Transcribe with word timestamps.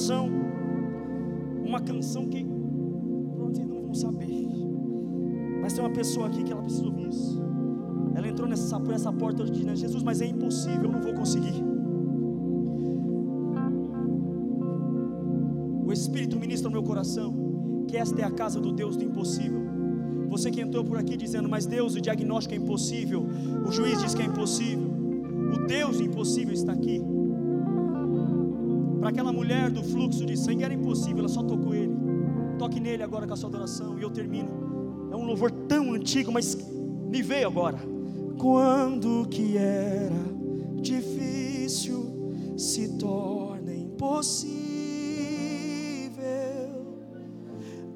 coração 0.00 0.30
uma 1.64 1.80
canção 1.80 2.26
que 2.26 2.44
provavelmente 2.44 3.66
não 3.66 3.82
vão 3.82 3.94
saber. 3.94 4.46
Mas 5.60 5.74
tem 5.74 5.84
uma 5.84 5.92
pessoa 5.92 6.26
aqui 6.26 6.42
que 6.42 6.52
ela 6.52 6.62
precisa 6.62 6.86
ouvir 6.86 7.08
isso. 7.08 7.40
Ela 8.14 8.26
entrou 8.26 8.48
nessa, 8.48 8.78
nessa 8.78 9.12
porta 9.12 9.42
hoje 9.42 9.52
dizendo: 9.52 9.76
Jesus, 9.76 10.02
mas 10.02 10.20
é 10.20 10.26
impossível, 10.26 10.84
eu 10.84 10.92
não 10.92 11.02
vou 11.02 11.12
conseguir. 11.12 11.62
O 15.86 15.92
Espírito 15.92 16.38
ministra 16.38 16.70
no 16.70 16.72
meu 16.72 16.82
coração 16.82 17.84
que 17.86 17.96
esta 17.96 18.20
é 18.22 18.24
a 18.24 18.30
casa 18.30 18.60
do 18.60 18.72
Deus 18.72 18.96
do 18.96 19.04
impossível. 19.04 19.60
Você 20.28 20.50
que 20.50 20.60
entrou 20.60 20.84
por 20.84 20.96
aqui 20.96 21.16
dizendo, 21.16 21.48
mas 21.48 21.66
Deus, 21.66 21.94
o 21.94 22.00
diagnóstico 22.00 22.54
é 22.54 22.58
impossível, 22.58 23.26
o 23.66 23.72
juiz 23.72 24.00
diz 24.00 24.14
que 24.14 24.22
é 24.22 24.26
impossível, 24.26 24.88
o 25.54 25.66
Deus 25.66 25.98
do 25.98 26.04
impossível 26.04 26.54
está 26.54 26.72
aqui. 26.72 27.02
Para 29.00 29.08
aquela 29.08 29.32
mulher 29.32 29.70
do 29.70 29.82
fluxo 29.82 30.26
de 30.26 30.36
sangue 30.36 30.62
era 30.62 30.74
impossível, 30.74 31.20
ela 31.20 31.28
só 31.28 31.42
tocou 31.42 31.74
ele. 31.74 31.96
Toque 32.58 32.78
nele 32.78 33.02
agora 33.02 33.26
com 33.26 33.32
a 33.32 33.36
sua 33.36 33.48
adoração 33.48 33.98
e 33.98 34.02
eu 34.02 34.10
termino. 34.10 35.08
É 35.10 35.16
um 35.16 35.24
louvor 35.24 35.50
tão 35.50 35.94
antigo, 35.94 36.30
mas 36.30 36.54
me 37.08 37.22
veio 37.22 37.48
agora. 37.48 37.78
Quando 38.38 39.26
que 39.30 39.56
era 39.56 40.14
difícil 40.82 42.54
se 42.58 42.98
torna 42.98 43.74
impossível. 43.74 44.60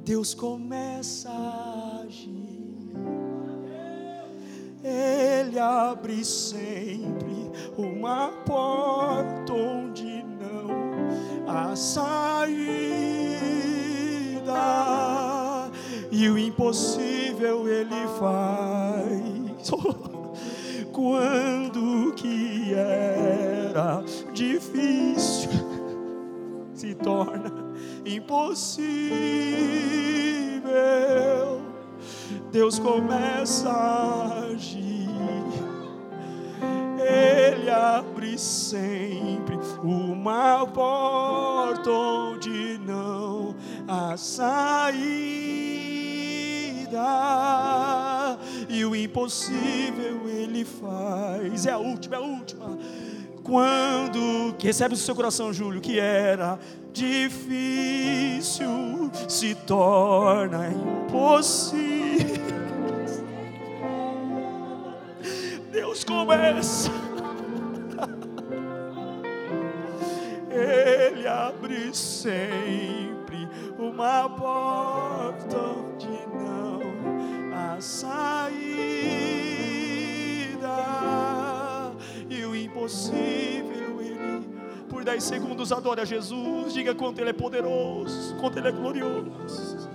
Deus 0.02 0.32
começa 0.32 1.30
a 1.30 2.02
agir. 2.06 2.64
Ele 4.82 5.58
abre 5.58 6.24
sempre 6.24 7.50
uma 7.76 8.28
porta 8.46 9.52
há 11.54 11.76
saída. 11.76 12.54
E 16.10 16.28
o 16.28 16.38
impossível 16.38 17.68
ele 17.68 18.06
faz. 18.18 19.70
Quando 20.92 22.12
que 22.14 22.72
era 22.72 24.02
difícil 24.32 25.50
se 26.74 26.94
torna 26.94 27.64
impossível. 28.04 28.74
Deus 32.52 32.78
começa 32.78 33.68
a 33.68 34.44
agir. 34.44 35.08
Ele 36.98 37.70
abre 37.70 38.38
sempre 38.38 39.58
uma 40.24 40.66
porta 40.66 41.90
onde 41.90 42.78
não 42.78 43.54
há 43.86 44.16
saída. 44.16 44.94
E 48.70 48.82
o 48.86 48.96
impossível 48.96 50.26
ele 50.26 50.64
faz. 50.64 51.66
É 51.66 51.72
a 51.72 51.78
última, 51.78 52.16
é 52.16 52.18
a 52.18 52.22
última 52.22 52.78
quando 53.42 54.54
recebe 54.58 54.94
o 54.94 54.96
seu 54.96 55.14
coração, 55.14 55.52
Júlio, 55.52 55.82
que 55.82 55.98
era 55.98 56.58
difícil 56.94 58.70
se 59.28 59.54
torna 59.54 60.70
impossível. 60.70 62.42
Deus 65.70 66.02
começa. 66.02 67.03
Abre 71.48 71.94
sempre 71.94 73.48
uma 73.78 74.28
porta 74.28 75.56
onde 75.58 76.08
não 76.32 76.82
há 77.54 77.80
saída 77.80 79.14
impossível, 82.74 84.00
Ele, 84.00 84.46
por 84.88 85.04
10 85.04 85.22
segundos, 85.22 85.72
adore 85.72 86.00
a 86.00 86.04
Jesus, 86.04 86.74
diga 86.74 86.94
quanto 86.94 87.20
Ele 87.20 87.30
é 87.30 87.32
poderoso, 87.32 88.36
quanto 88.36 88.58
Ele 88.58 88.68
é 88.68 88.72
glorioso. 88.72 89.88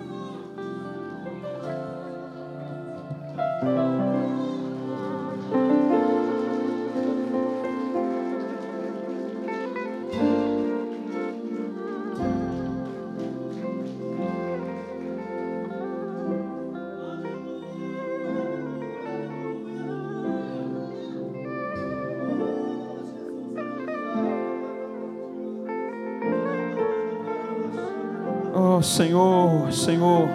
Senhor, 29.00 29.72
Senhor, 29.72 30.28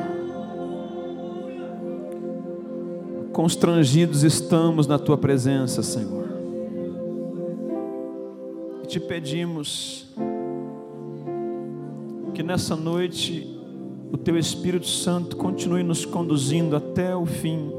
constrangidos 3.30 4.22
estamos 4.22 4.86
na 4.86 4.98
tua 4.98 5.18
presença, 5.18 5.82
Senhor. 5.82 6.24
E 8.82 8.86
te 8.86 8.98
pedimos 8.98 10.08
que 12.32 12.42
nessa 12.42 12.74
noite 12.74 13.46
o 14.10 14.16
teu 14.16 14.38
Espírito 14.38 14.88
Santo 14.88 15.36
continue 15.36 15.82
nos 15.82 16.06
conduzindo 16.06 16.74
até 16.74 17.14
o 17.14 17.26
fim. 17.26 17.70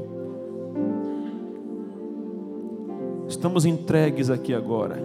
Estamos 3.26 3.64
entregues 3.64 4.30
aqui 4.30 4.54
agora. 4.54 5.02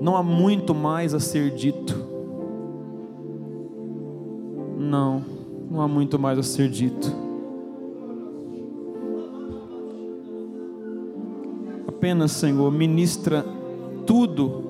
Não 0.00 0.16
há 0.16 0.22
muito 0.22 0.74
mais 0.74 1.12
a 1.12 1.20
ser 1.20 1.50
dito 1.50 2.03
há 5.84 5.88
muito 5.88 6.18
mais 6.18 6.38
a 6.38 6.42
ser 6.42 6.68
dito. 6.68 7.12
Apenas, 11.86 12.32
Senhor, 12.32 12.70
ministra 12.70 13.44
tudo 14.06 14.62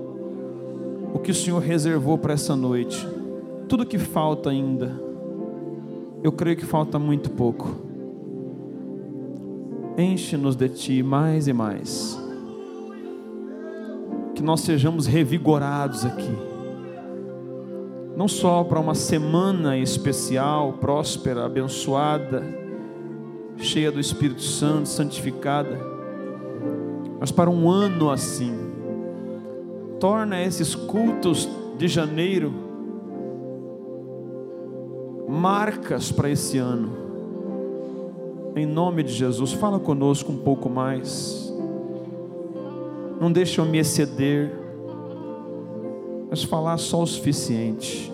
o 1.13 1.19
que 1.19 1.31
o 1.31 1.35
Senhor 1.35 1.61
reservou 1.61 2.19
para 2.19 2.35
essa 2.35 2.55
noite. 2.55 3.07
Tudo 3.69 3.87
que 3.87 3.99
falta 3.99 4.51
ainda. 4.51 5.01
Eu 6.23 6.33
creio 6.33 6.57
que 6.57 6.65
falta 6.65 6.99
muito 6.99 7.31
pouco. 7.31 7.69
Enche-nos 9.97 10.57
de 10.57 10.69
Ti 10.69 11.03
mais 11.03 11.49
e 11.49 11.53
mais. 11.53 12.21
Que 14.35 14.43
nós 14.43 14.61
sejamos 14.61 15.07
revigorados 15.07 16.05
aqui 16.05 16.54
não 18.17 18.29
só 18.29 18.63
para 18.63 18.79
uma 18.79 18.95
semana 18.95 19.77
especial, 19.77 20.75
próspera, 20.75 21.45
abençoada, 21.45 22.45
cheia 23.57 23.91
do 23.91 23.99
Espírito 24.01 24.43
Santo, 24.43 24.89
santificada, 24.89 25.81
mas 27.19 27.31
para 27.33 27.51
um 27.51 27.69
ano 27.69 28.11
assim. 28.11 28.55
Torna 29.99 30.43
esses 30.43 30.75
cultos 30.75 31.49
de 31.79 31.89
janeiro 31.89 32.53
marcas 35.29 36.13
para 36.13 36.31
esse 36.31 36.59
ano. 36.59 36.93
Em 38.55 38.67
nome 38.67 39.03
de 39.03 39.13
Jesus, 39.13 39.53
fala 39.53 39.81
conosco 39.81 40.31
um 40.31 40.39
pouco 40.39 40.71
mais. 40.71 41.53
Não 43.21 43.33
deixe 43.33 43.61
eu 43.61 43.65
me 43.65 43.79
exceder 43.79 44.64
mas 46.35 46.43
falar 46.43 46.79
só 46.79 47.01
o 47.01 47.07
suficiente. 47.07 48.11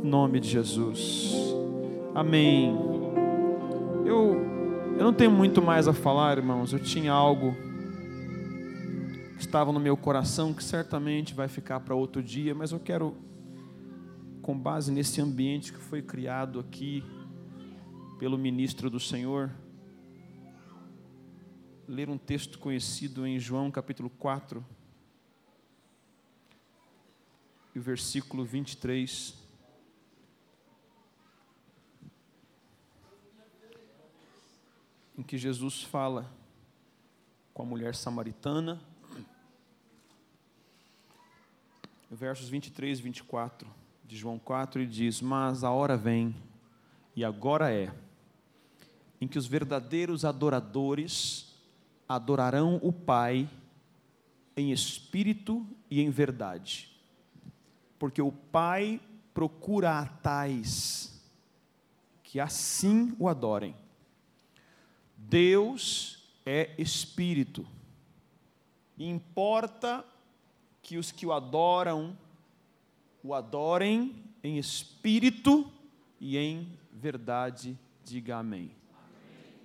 Em 0.00 0.06
nome 0.08 0.38
de 0.38 0.48
Jesus. 0.48 1.34
Amém. 2.14 2.72
Eu, 4.06 4.36
eu 4.96 5.02
não 5.02 5.12
tenho 5.12 5.32
muito 5.32 5.60
mais 5.60 5.88
a 5.88 5.92
falar, 5.92 6.38
irmãos. 6.38 6.72
Eu 6.72 6.78
tinha 6.78 7.10
algo 7.10 7.52
que 9.34 9.40
estava 9.40 9.72
no 9.72 9.80
meu 9.80 9.96
coração 9.96 10.54
que 10.54 10.62
certamente 10.62 11.34
vai 11.34 11.48
ficar 11.48 11.80
para 11.80 11.96
outro 11.96 12.22
dia, 12.22 12.54
mas 12.54 12.70
eu 12.70 12.78
quero, 12.78 13.16
com 14.40 14.56
base 14.56 14.92
nesse 14.92 15.20
ambiente 15.20 15.72
que 15.72 15.80
foi 15.80 16.00
criado 16.00 16.60
aqui 16.60 17.02
pelo 18.20 18.38
ministro 18.38 18.88
do 18.88 19.00
Senhor, 19.00 19.50
ler 21.88 22.08
um 22.08 22.16
texto 22.16 22.60
conhecido 22.60 23.26
em 23.26 23.36
João 23.40 23.68
capítulo 23.68 24.08
4 24.10 24.64
e 27.74 27.78
o 27.78 27.82
versículo 27.82 28.44
23. 28.44 29.34
Em 35.16 35.22
que 35.22 35.38
Jesus 35.38 35.82
fala 35.82 36.30
com 37.52 37.62
a 37.62 37.66
mulher 37.66 37.94
samaritana. 37.94 38.80
versos 42.10 42.48
23 42.48 42.98
e 42.98 43.02
24 43.02 43.68
de 44.04 44.16
João 44.16 44.38
4, 44.38 44.82
ele 44.82 44.90
diz: 44.90 45.22
Mas 45.22 45.64
a 45.64 45.70
hora 45.70 45.96
vem, 45.96 46.34
e 47.16 47.24
agora 47.24 47.72
é, 47.72 47.90
em 49.20 49.26
que 49.26 49.38
os 49.38 49.46
verdadeiros 49.46 50.24
adoradores 50.24 51.54
adorarão 52.06 52.78
o 52.82 52.92
Pai 52.92 53.48
em 54.54 54.70
espírito 54.70 55.66
e 55.90 56.02
em 56.02 56.10
verdade, 56.10 56.91
porque 58.02 58.20
o 58.20 58.32
Pai 58.32 59.00
procura 59.32 60.00
a 60.00 60.04
tais 60.04 61.22
que 62.24 62.40
assim 62.40 63.14
o 63.16 63.28
adorem. 63.28 63.76
Deus 65.16 66.20
é 66.44 66.74
espírito, 66.78 67.64
importa 68.98 70.04
que 70.82 70.98
os 70.98 71.12
que 71.12 71.24
o 71.24 71.32
adoram 71.32 72.18
o 73.22 73.34
adorem 73.34 74.16
em 74.42 74.58
espírito 74.58 75.70
e 76.20 76.36
em 76.36 76.76
verdade. 76.92 77.78
Diga 78.02 78.38
amém. 78.38 78.62
amém. 78.62 78.72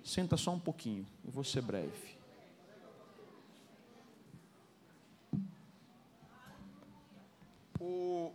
Senta 0.04 0.36
só 0.36 0.52
um 0.52 0.60
pouquinho, 0.60 1.04
eu 1.24 1.32
vou 1.32 1.42
ser 1.42 1.62
breve. 1.62 2.17
O 7.90 8.34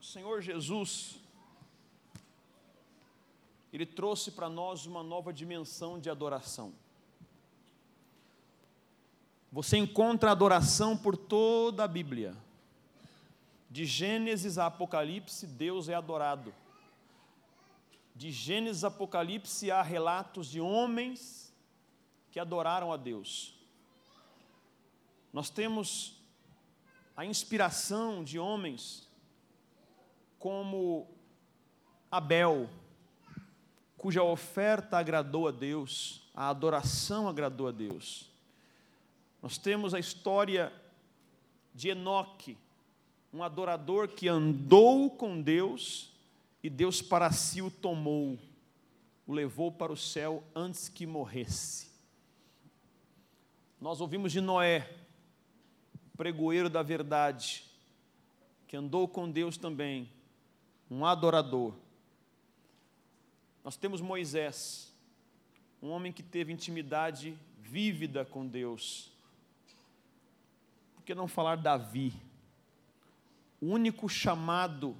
Senhor 0.00 0.40
Jesus, 0.40 1.16
Ele 3.72 3.84
trouxe 3.84 4.30
para 4.30 4.48
nós 4.48 4.86
uma 4.86 5.02
nova 5.02 5.32
dimensão 5.32 5.98
de 5.98 6.08
adoração. 6.08 6.72
Você 9.50 9.76
encontra 9.76 10.30
adoração 10.30 10.96
por 10.96 11.16
toda 11.16 11.82
a 11.82 11.88
Bíblia. 11.88 12.36
De 13.68 13.84
Gênesis 13.84 14.56
a 14.56 14.66
Apocalipse, 14.66 15.48
Deus 15.48 15.88
é 15.88 15.94
adorado. 15.94 16.54
De 18.14 18.30
Gênesis 18.30 18.84
a 18.84 18.88
Apocalipse 18.88 19.68
há 19.68 19.82
relatos 19.82 20.46
de 20.46 20.60
homens 20.60 21.52
que 22.30 22.38
adoraram 22.38 22.92
a 22.92 22.96
Deus. 22.96 23.52
Nós 25.32 25.50
temos 25.50 26.23
a 27.16 27.24
inspiração 27.24 28.24
de 28.24 28.38
homens 28.38 29.08
como 30.38 31.08
Abel, 32.10 32.68
cuja 33.96 34.22
oferta 34.22 34.98
agradou 34.98 35.48
a 35.48 35.50
Deus, 35.50 36.28
a 36.34 36.48
adoração 36.48 37.28
agradou 37.28 37.68
a 37.68 37.72
Deus. 37.72 38.30
Nós 39.40 39.56
temos 39.58 39.94
a 39.94 39.98
história 39.98 40.72
de 41.74 41.88
Enoque, 41.88 42.58
um 43.32 43.42
adorador 43.42 44.08
que 44.08 44.28
andou 44.28 45.10
com 45.10 45.40
Deus 45.40 46.12
e 46.62 46.70
Deus 46.70 47.00
para 47.02 47.30
si 47.32 47.62
o 47.62 47.70
tomou, 47.70 48.38
o 49.26 49.32
levou 49.32 49.72
para 49.72 49.92
o 49.92 49.96
céu 49.96 50.42
antes 50.54 50.88
que 50.88 51.06
morresse. 51.06 51.90
Nós 53.80 54.00
ouvimos 54.00 54.32
de 54.32 54.40
Noé, 54.40 55.03
pregoeiro 56.16 56.68
da 56.68 56.82
verdade, 56.82 57.64
que 58.66 58.76
andou 58.76 59.08
com 59.08 59.30
Deus 59.30 59.56
também, 59.56 60.10
um 60.90 61.04
adorador. 61.04 61.74
Nós 63.62 63.76
temos 63.76 64.00
Moisés, 64.00 64.92
um 65.82 65.90
homem 65.90 66.12
que 66.12 66.22
teve 66.22 66.52
intimidade 66.52 67.36
vívida 67.62 68.24
com 68.24 68.46
Deus 68.46 69.14
por 71.04 71.08
que 71.08 71.14
não 71.14 71.28
falar 71.28 71.56
Davi? 71.56 72.14
O 73.60 73.66
único 73.66 74.08
chamado 74.08 74.96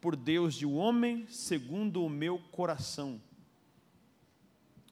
por 0.00 0.16
Deus 0.16 0.52
de 0.56 0.66
homem 0.66 1.28
segundo 1.28 2.04
o 2.04 2.10
meu 2.10 2.40
coração. 2.50 3.22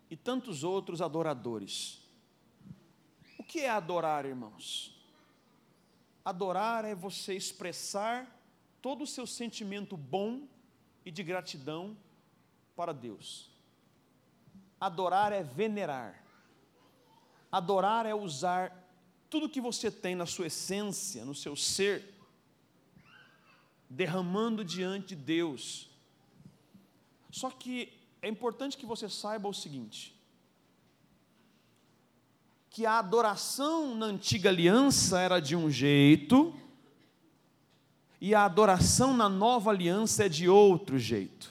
E 0.08 0.16
tantos 0.16 0.62
outros 0.62 1.02
adoradores. 1.02 2.00
O 3.36 3.42
que 3.42 3.58
é 3.58 3.68
adorar, 3.68 4.24
irmãos? 4.24 4.95
Adorar 6.26 6.84
é 6.84 6.92
você 6.92 7.34
expressar 7.36 8.26
todo 8.82 9.04
o 9.04 9.06
seu 9.06 9.28
sentimento 9.28 9.96
bom 9.96 10.48
e 11.04 11.10
de 11.12 11.22
gratidão 11.22 11.96
para 12.74 12.92
Deus. 12.92 13.48
Adorar 14.80 15.32
é 15.32 15.44
venerar. 15.44 16.20
Adorar 17.52 18.06
é 18.06 18.12
usar 18.12 18.76
tudo 19.30 19.48
que 19.48 19.60
você 19.60 19.88
tem 19.88 20.16
na 20.16 20.26
sua 20.26 20.48
essência, 20.48 21.24
no 21.24 21.32
seu 21.32 21.54
ser, 21.54 22.12
derramando 23.88 24.64
diante 24.64 25.14
de 25.14 25.22
Deus. 25.22 25.88
Só 27.30 27.52
que 27.52 27.92
é 28.20 28.28
importante 28.28 28.76
que 28.76 28.84
você 28.84 29.08
saiba 29.08 29.48
o 29.48 29.54
seguinte: 29.54 30.12
que 32.76 32.84
a 32.84 32.98
adoração 32.98 33.94
na 33.94 34.04
antiga 34.04 34.50
aliança 34.50 35.18
era 35.18 35.40
de 35.40 35.56
um 35.56 35.70
jeito, 35.70 36.54
e 38.20 38.34
a 38.34 38.44
adoração 38.44 39.16
na 39.16 39.30
nova 39.30 39.70
aliança 39.70 40.26
é 40.26 40.28
de 40.28 40.46
outro 40.46 40.98
jeito. 40.98 41.50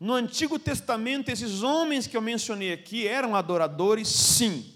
No 0.00 0.14
Antigo 0.14 0.58
Testamento, 0.58 1.28
esses 1.28 1.62
homens 1.62 2.08
que 2.08 2.16
eu 2.16 2.20
mencionei 2.20 2.72
aqui 2.72 3.06
eram 3.06 3.36
adoradores, 3.36 4.08
sim 4.08 4.68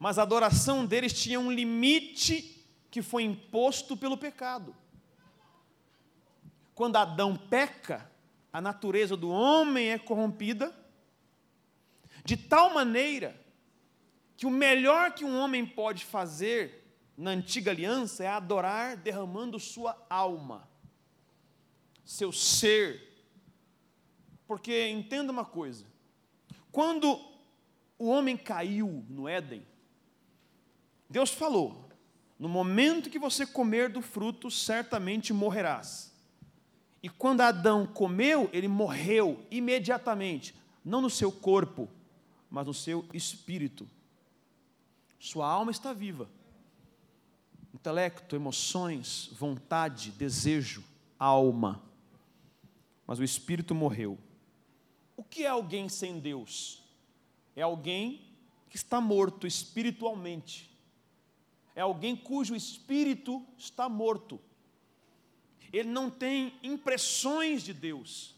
mas 0.00 0.18
a 0.18 0.22
adoração 0.22 0.84
deles 0.84 1.12
tinha 1.12 1.38
um 1.38 1.52
limite 1.52 2.66
que 2.90 3.00
foi 3.00 3.22
imposto 3.22 3.96
pelo 3.96 4.16
pecado. 4.16 4.74
Quando 6.74 6.96
Adão 6.96 7.36
peca, 7.36 8.10
a 8.52 8.60
natureza 8.60 9.16
do 9.16 9.30
homem 9.30 9.90
é 9.90 9.98
corrompida, 9.98 10.76
de 12.28 12.36
tal 12.36 12.74
maneira 12.74 13.34
que 14.36 14.44
o 14.44 14.50
melhor 14.50 15.14
que 15.14 15.24
um 15.24 15.38
homem 15.38 15.64
pode 15.64 16.04
fazer 16.04 16.84
na 17.16 17.30
antiga 17.30 17.70
aliança 17.70 18.22
é 18.22 18.26
adorar 18.26 18.98
derramando 18.98 19.58
sua 19.58 19.96
alma, 20.10 20.68
seu 22.04 22.30
ser. 22.30 23.02
Porque 24.46 24.88
entenda 24.90 25.32
uma 25.32 25.46
coisa: 25.46 25.86
quando 26.70 27.18
o 27.98 28.08
homem 28.10 28.36
caiu 28.36 29.06
no 29.08 29.26
Éden, 29.26 29.66
Deus 31.08 31.30
falou: 31.30 31.88
no 32.38 32.46
momento 32.46 33.08
que 33.08 33.18
você 33.18 33.46
comer 33.46 33.88
do 33.88 34.02
fruto, 34.02 34.50
certamente 34.50 35.32
morrerás. 35.32 36.12
E 37.02 37.08
quando 37.08 37.40
Adão 37.40 37.86
comeu, 37.86 38.50
ele 38.52 38.68
morreu 38.68 39.42
imediatamente, 39.50 40.54
não 40.84 41.00
no 41.00 41.08
seu 41.08 41.32
corpo, 41.32 41.88
mas 42.50 42.66
no 42.66 42.74
seu 42.74 43.04
espírito. 43.12 43.88
Sua 45.18 45.48
alma 45.48 45.70
está 45.70 45.92
viva. 45.92 46.28
Intelecto, 47.74 48.34
emoções, 48.34 49.30
vontade, 49.32 50.10
desejo, 50.12 50.82
alma. 51.18 51.82
Mas 53.06 53.18
o 53.18 53.24
espírito 53.24 53.74
morreu. 53.74 54.18
O 55.16 55.24
que 55.24 55.44
é 55.44 55.48
alguém 55.48 55.88
sem 55.88 56.18
Deus? 56.18 56.82
É 57.54 57.62
alguém 57.62 58.24
que 58.70 58.76
está 58.76 59.00
morto 59.00 59.46
espiritualmente 59.46 60.68
é 61.78 61.80
alguém 61.80 62.16
cujo 62.16 62.56
espírito 62.56 63.46
está 63.56 63.88
morto. 63.88 64.40
Ele 65.72 65.88
não 65.88 66.10
tem 66.10 66.52
impressões 66.60 67.62
de 67.62 67.72
Deus. 67.72 68.34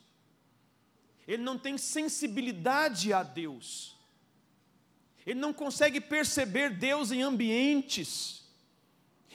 Ele 1.27 1.43
não 1.43 1.59
tem 1.59 1.79
sensibilidade 1.79 3.15
a 3.15 3.23
Deus. 3.23 3.97
Ele 5.27 5.39
não 5.39 5.53
consegue 5.53 6.01
perceber 6.01 6.71
Deus 6.71 7.11
em 7.11 7.23
ambientes. 7.23 8.45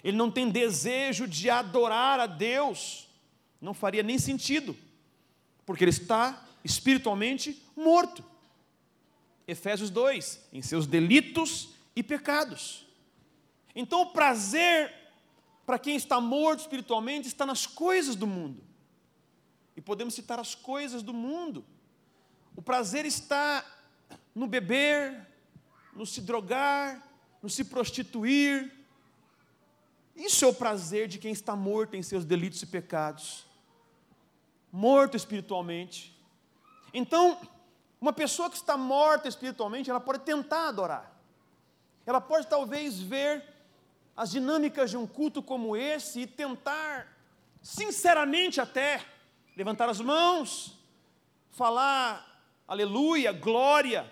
Ele 0.04 0.18
não 0.18 0.30
tem 0.30 0.50
desejo 0.50 1.28
de 1.28 1.50
adorar 1.50 2.20
a 2.20 2.28
Deus. 2.28 3.08
Não 3.62 3.74
faria 3.74 4.04
nem 4.04 4.20
sentido, 4.20 4.76
porque 5.66 5.84
ele 5.84 5.92
está 5.92 6.46
espiritualmente 6.64 7.64
morto. 7.76 8.24
Efésios 9.48 9.90
2: 9.90 10.48
em 10.54 10.62
seus 10.62 10.86
delitos 10.86 11.70
e 11.96 12.04
pecados. 12.04 12.86
Então, 13.76 14.02
o 14.02 14.12
prazer 14.12 14.94
para 15.66 15.80
quem 15.80 15.96
está 15.96 16.22
morto 16.22 16.62
espiritualmente 16.62 17.28
está 17.28 17.46
nas 17.46 17.66
coisas 17.66 18.16
do 18.16 18.28
mundo. 18.28 18.64
E 19.76 19.82
podemos 19.82 20.14
citar 20.14 20.40
as 20.40 20.56
coisas 20.56 21.02
do 21.02 21.14
mundo. 21.14 21.66
O 22.56 22.62
prazer 22.62 23.06
está 23.06 23.66
no 24.34 24.48
beber, 24.48 25.28
no 25.96 26.06
se 26.06 26.22
drogar, 26.22 27.02
no 27.42 27.50
se 27.50 27.64
prostituir. 27.64 28.72
Isso 30.16 30.46
é 30.46 30.48
o 30.48 30.54
prazer 30.54 31.08
de 31.08 31.18
quem 31.18 31.32
está 31.32 31.56
morto 31.56 31.96
em 31.96 32.04
seus 32.04 32.26
delitos 32.26 32.62
e 32.62 32.66
pecados. 32.66 33.46
Morto 34.72 35.16
espiritualmente. 35.16 36.16
Então, 36.94 37.40
uma 38.00 38.14
pessoa 38.14 38.50
que 38.50 38.56
está 38.56 38.78
morta 38.78 39.28
espiritualmente, 39.28 39.90
ela 39.90 40.00
pode 40.00 40.20
tentar 40.20 40.68
adorar. 40.68 41.12
Ela 42.06 42.22
pode 42.22 42.48
talvez 42.48 43.00
ver 43.00 43.44
as 44.16 44.32
dinâmicas 44.32 44.90
de 44.90 44.98
um 44.98 45.08
culto 45.08 45.42
como 45.42 45.76
esse 45.76 46.22
e 46.22 46.28
tentar, 46.28 47.08
sinceramente 47.62 48.62
até, 48.62 49.04
levantar 49.56 49.90
as 49.90 50.00
mãos, 50.00 50.78
falar 51.52 52.36
aleluia, 52.68 53.32
glória. 53.32 54.10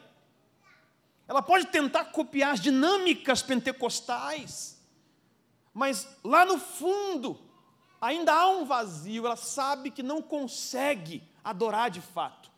Ela 1.28 1.42
pode 1.42 1.68
tentar 1.68 2.06
copiar 2.06 2.54
as 2.54 2.60
dinâmicas 2.60 3.42
pentecostais, 3.42 4.80
mas 5.74 6.08
lá 6.24 6.46
no 6.46 6.60
fundo, 6.60 7.40
ainda 8.00 8.34
há 8.34 8.48
um 8.50 8.66
vazio, 8.66 9.26
ela 9.26 9.36
sabe 9.36 9.90
que 9.90 10.04
não 10.04 10.22
consegue 10.22 11.24
adorar 11.44 11.90
de 11.90 12.02
fato. 12.02 12.52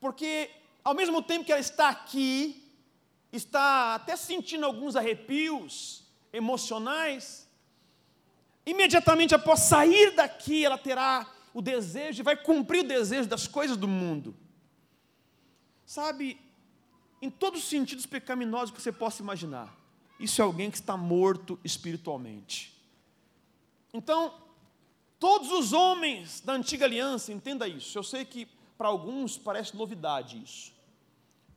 Porque, 0.00 0.50
ao 0.82 0.94
mesmo 0.94 1.22
tempo 1.22 1.44
que 1.44 1.52
ela 1.52 1.60
está 1.60 1.90
aqui, 1.90 2.66
está 3.32 3.94
até 3.94 4.16
sentindo 4.16 4.64
alguns 4.66 4.96
arrepios 4.96 6.02
emocionais, 6.32 7.46
imediatamente 8.64 9.34
após 9.34 9.60
sair 9.60 10.12
daqui, 10.12 10.64
ela 10.64 10.78
terá 10.78 11.30
o 11.52 11.60
desejo 11.60 12.20
e 12.20 12.24
vai 12.24 12.36
cumprir 12.36 12.84
o 12.84 12.88
desejo 12.88 13.28
das 13.28 13.46
coisas 13.46 13.76
do 13.76 13.88
mundo. 13.88 14.34
Sabe, 15.84 16.40
em 17.20 17.30
todos 17.30 17.60
os 17.60 17.68
sentidos 17.68 18.06
pecaminosos 18.06 18.70
que 18.70 18.80
você 18.80 18.92
possa 18.92 19.22
imaginar, 19.22 19.76
isso 20.18 20.40
é 20.40 20.44
alguém 20.44 20.70
que 20.70 20.76
está 20.76 20.96
morto 20.96 21.58
espiritualmente. 21.64 22.74
Então, 23.92 24.34
todos 25.18 25.50
os 25.50 25.72
homens 25.72 26.40
da 26.40 26.54
antiga 26.54 26.84
aliança, 26.84 27.32
entenda 27.32 27.66
isso. 27.66 27.98
Eu 27.98 28.02
sei 28.02 28.24
que 28.24 28.46
para 28.78 28.88
alguns 28.88 29.36
parece 29.36 29.76
novidade 29.76 30.42
isso. 30.42 30.72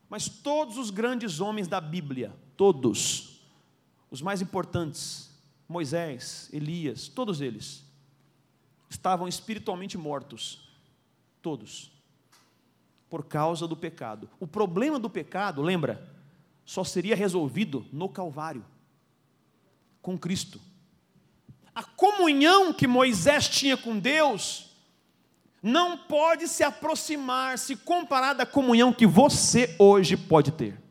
Mas 0.10 0.28
todos 0.28 0.78
os 0.78 0.90
grandes 0.90 1.40
homens 1.40 1.68
da 1.68 1.80
Bíblia, 1.80 2.36
todos, 2.58 3.42
os 4.12 4.22
mais 4.22 4.42
importantes, 4.42 5.32
Moisés, 5.68 6.50
Elias, 6.52 7.08
todos 7.08 7.42
eles, 7.42 7.84
estavam 8.90 9.28
espiritualmente 9.28 9.98
mortos. 9.98 10.70
Todos. 11.42 11.93
Por 13.14 13.26
causa 13.26 13.68
do 13.68 13.78
pecado. 13.78 14.28
O 14.40 14.48
problema 14.48 14.98
do 14.98 15.08
pecado, 15.08 15.62
lembra, 15.62 16.12
só 16.66 16.84
seria 16.84 17.16
resolvido 17.16 17.86
no 17.94 18.10
Calvário, 18.10 18.66
com 20.02 20.18
Cristo. 20.18 20.60
A 21.76 21.84
comunhão 21.84 22.74
que 22.74 22.88
Moisés 22.88 23.48
tinha 23.48 23.78
com 23.78 24.00
Deus 24.00 24.72
não 25.62 25.96
pode 25.96 26.48
se 26.48 26.64
aproximar, 26.64 27.60
se 27.60 27.76
comparar 27.76 28.34
da 28.34 28.48
comunhão 28.48 28.92
que 28.92 29.06
você 29.06 29.76
hoje 29.78 30.18
pode 30.18 30.52
ter. 30.52 30.82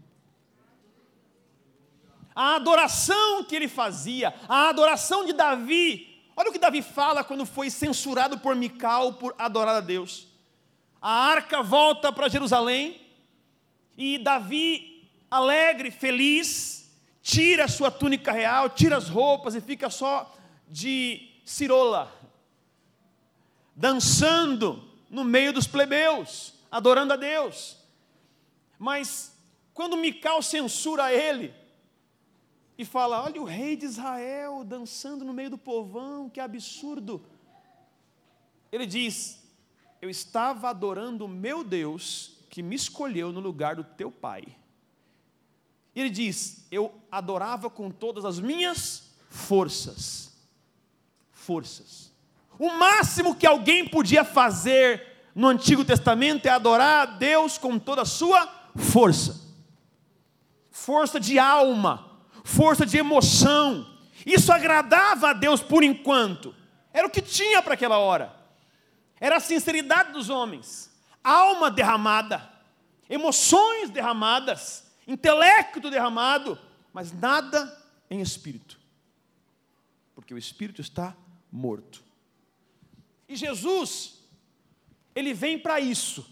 A 2.32 2.54
adoração 2.54 3.42
que 3.42 3.56
ele 3.56 3.66
fazia, 3.66 4.32
a 4.48 4.68
adoração 4.68 5.26
de 5.26 5.32
Davi, 5.32 6.22
olha 6.36 6.50
o 6.50 6.52
que 6.52 6.58
Davi 6.60 6.82
fala 6.82 7.24
quando 7.24 7.44
foi 7.44 7.68
censurado 7.68 8.38
por 8.38 8.54
Mical 8.54 9.14
por 9.14 9.34
adorar 9.36 9.74
a 9.74 9.80
Deus. 9.80 10.30
A 11.02 11.10
arca 11.10 11.64
volta 11.64 12.12
para 12.12 12.28
Jerusalém 12.28 13.00
e 13.98 14.18
Davi, 14.18 15.10
alegre, 15.28 15.90
feliz, 15.90 16.88
tira 17.20 17.64
a 17.64 17.68
sua 17.68 17.90
túnica 17.90 18.30
real, 18.30 18.70
tira 18.70 18.96
as 18.96 19.08
roupas 19.08 19.56
e 19.56 19.60
fica 19.60 19.90
só 19.90 20.32
de 20.68 21.28
cirola, 21.44 22.08
dançando 23.74 24.88
no 25.10 25.24
meio 25.24 25.52
dos 25.52 25.66
plebeus, 25.66 26.54
adorando 26.70 27.14
a 27.14 27.16
Deus. 27.16 27.76
Mas 28.78 29.36
quando 29.74 29.96
Mical 29.96 30.40
censura 30.40 31.12
ele 31.12 31.52
e 32.78 32.84
fala: 32.84 33.24
"Olha 33.24 33.42
o 33.42 33.44
rei 33.44 33.74
de 33.74 33.86
Israel 33.86 34.62
dançando 34.62 35.24
no 35.24 35.32
meio 35.32 35.50
do 35.50 35.58
povão, 35.58 36.30
que 36.30 36.38
absurdo". 36.38 37.26
Ele 38.70 38.86
diz: 38.86 39.41
"Eu 40.02 40.10
estava 40.10 40.68
adorando 40.68 41.24
o 41.24 41.28
meu 41.28 41.64
Deus 41.64 42.32
que 42.50 42.62
me 42.62 42.76
escolheu 42.76 43.32
no 43.32 43.40
lugar 43.40 43.76
do 43.76 43.84
teu 43.84 44.10
pai". 44.10 44.44
E 45.94 46.00
ele 46.00 46.10
diz: 46.10 46.66
"Eu 46.70 46.92
adorava 47.10 47.70
com 47.70 47.90
todas 47.90 48.26
as 48.26 48.38
minhas 48.38 49.14
forças" 49.30 50.32
forças. 51.42 52.12
O 52.58 52.70
máximo 52.70 53.34
que 53.34 53.46
alguém 53.46 53.86
podia 53.86 54.24
fazer 54.24 55.30
no 55.34 55.48
Antigo 55.48 55.84
Testamento 55.84 56.46
é 56.46 56.50
adorar 56.50 57.02
a 57.02 57.06
Deus 57.06 57.58
com 57.58 57.78
toda 57.78 58.02
a 58.02 58.06
sua 58.06 58.46
força. 58.76 59.40
Força 60.70 61.18
de 61.18 61.38
alma, 61.38 62.20
força 62.44 62.86
de 62.86 62.96
emoção. 62.96 63.86
Isso 64.24 64.52
agradava 64.52 65.30
a 65.30 65.32
Deus 65.32 65.60
por 65.60 65.82
enquanto. 65.82 66.54
Era 66.92 67.06
o 67.06 67.10
que 67.10 67.20
tinha 67.20 67.60
para 67.62 67.74
aquela 67.74 67.98
hora. 67.98 68.41
Era 69.22 69.36
a 69.36 69.40
sinceridade 69.40 70.10
dos 70.10 70.28
homens, 70.28 70.90
alma 71.22 71.70
derramada, 71.70 72.52
emoções 73.08 73.88
derramadas, 73.88 74.84
intelecto 75.06 75.88
derramado, 75.88 76.58
mas 76.92 77.12
nada 77.12 77.72
em 78.10 78.20
espírito. 78.20 78.80
Porque 80.12 80.34
o 80.34 80.38
espírito 80.38 80.80
está 80.80 81.16
morto. 81.52 82.02
E 83.28 83.36
Jesus, 83.36 84.18
ele 85.14 85.32
vem 85.32 85.56
para 85.56 85.78
isso. 85.78 86.28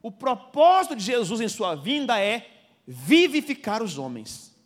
O 0.00 0.10
propósito 0.10 0.96
de 0.96 1.04
Jesus 1.04 1.42
em 1.42 1.48
sua 1.48 1.74
vinda 1.74 2.18
é 2.18 2.70
vivificar 2.86 3.82
os 3.82 3.98
homens, 3.98 4.56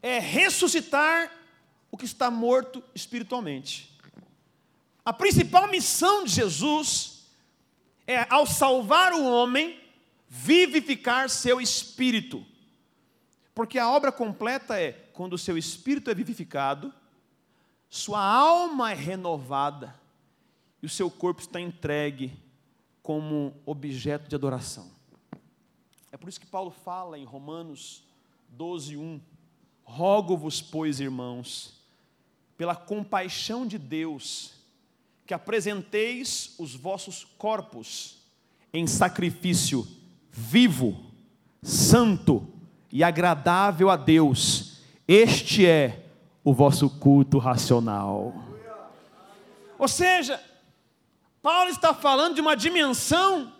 é 0.00 0.18
ressuscitar 0.18 1.30
o 1.90 1.98
que 1.98 2.06
está 2.06 2.30
morto 2.30 2.82
espiritualmente. 2.94 3.93
A 5.04 5.12
principal 5.12 5.68
missão 5.68 6.24
de 6.24 6.32
Jesus 6.32 7.26
é, 8.06 8.26
ao 8.30 8.46
salvar 8.46 9.12
o 9.12 9.24
homem, 9.24 9.78
vivificar 10.28 11.28
seu 11.28 11.60
espírito. 11.60 12.44
Porque 13.54 13.78
a 13.78 13.90
obra 13.90 14.10
completa 14.10 14.80
é 14.80 14.92
quando 15.12 15.34
o 15.34 15.38
seu 15.38 15.56
espírito 15.56 16.10
é 16.10 16.14
vivificado, 16.14 16.92
sua 17.88 18.20
alma 18.20 18.90
é 18.90 18.94
renovada 18.94 19.94
e 20.82 20.86
o 20.86 20.88
seu 20.90 21.10
corpo 21.10 21.40
está 21.40 21.60
entregue 21.60 22.36
como 23.02 23.54
objeto 23.64 24.28
de 24.28 24.34
adoração. 24.34 24.90
É 26.10 26.16
por 26.16 26.28
isso 26.28 26.40
que 26.40 26.46
Paulo 26.46 26.70
fala 26.70 27.18
em 27.18 27.24
Romanos 27.24 28.02
12, 28.48 28.96
1: 28.96 29.20
Rogo-vos, 29.84 30.60
pois, 30.60 30.98
irmãos, 30.98 31.80
pela 32.56 32.74
compaixão 32.74 33.66
de 33.66 33.78
Deus, 33.78 34.53
que 35.26 35.34
apresenteis 35.34 36.54
os 36.58 36.74
vossos 36.74 37.26
corpos 37.38 38.18
em 38.72 38.86
sacrifício 38.86 39.86
vivo, 40.30 41.12
santo 41.62 42.46
e 42.90 43.02
agradável 43.02 43.88
a 43.88 43.96
Deus. 43.96 44.78
Este 45.06 45.66
é 45.66 46.06
o 46.42 46.52
vosso 46.52 46.90
culto 46.90 47.38
racional. 47.38 48.34
Ou 49.78 49.88
seja, 49.88 50.40
Paulo 51.42 51.70
está 51.70 51.94
falando 51.94 52.34
de 52.34 52.40
uma 52.40 52.56
dimensão 52.56 53.52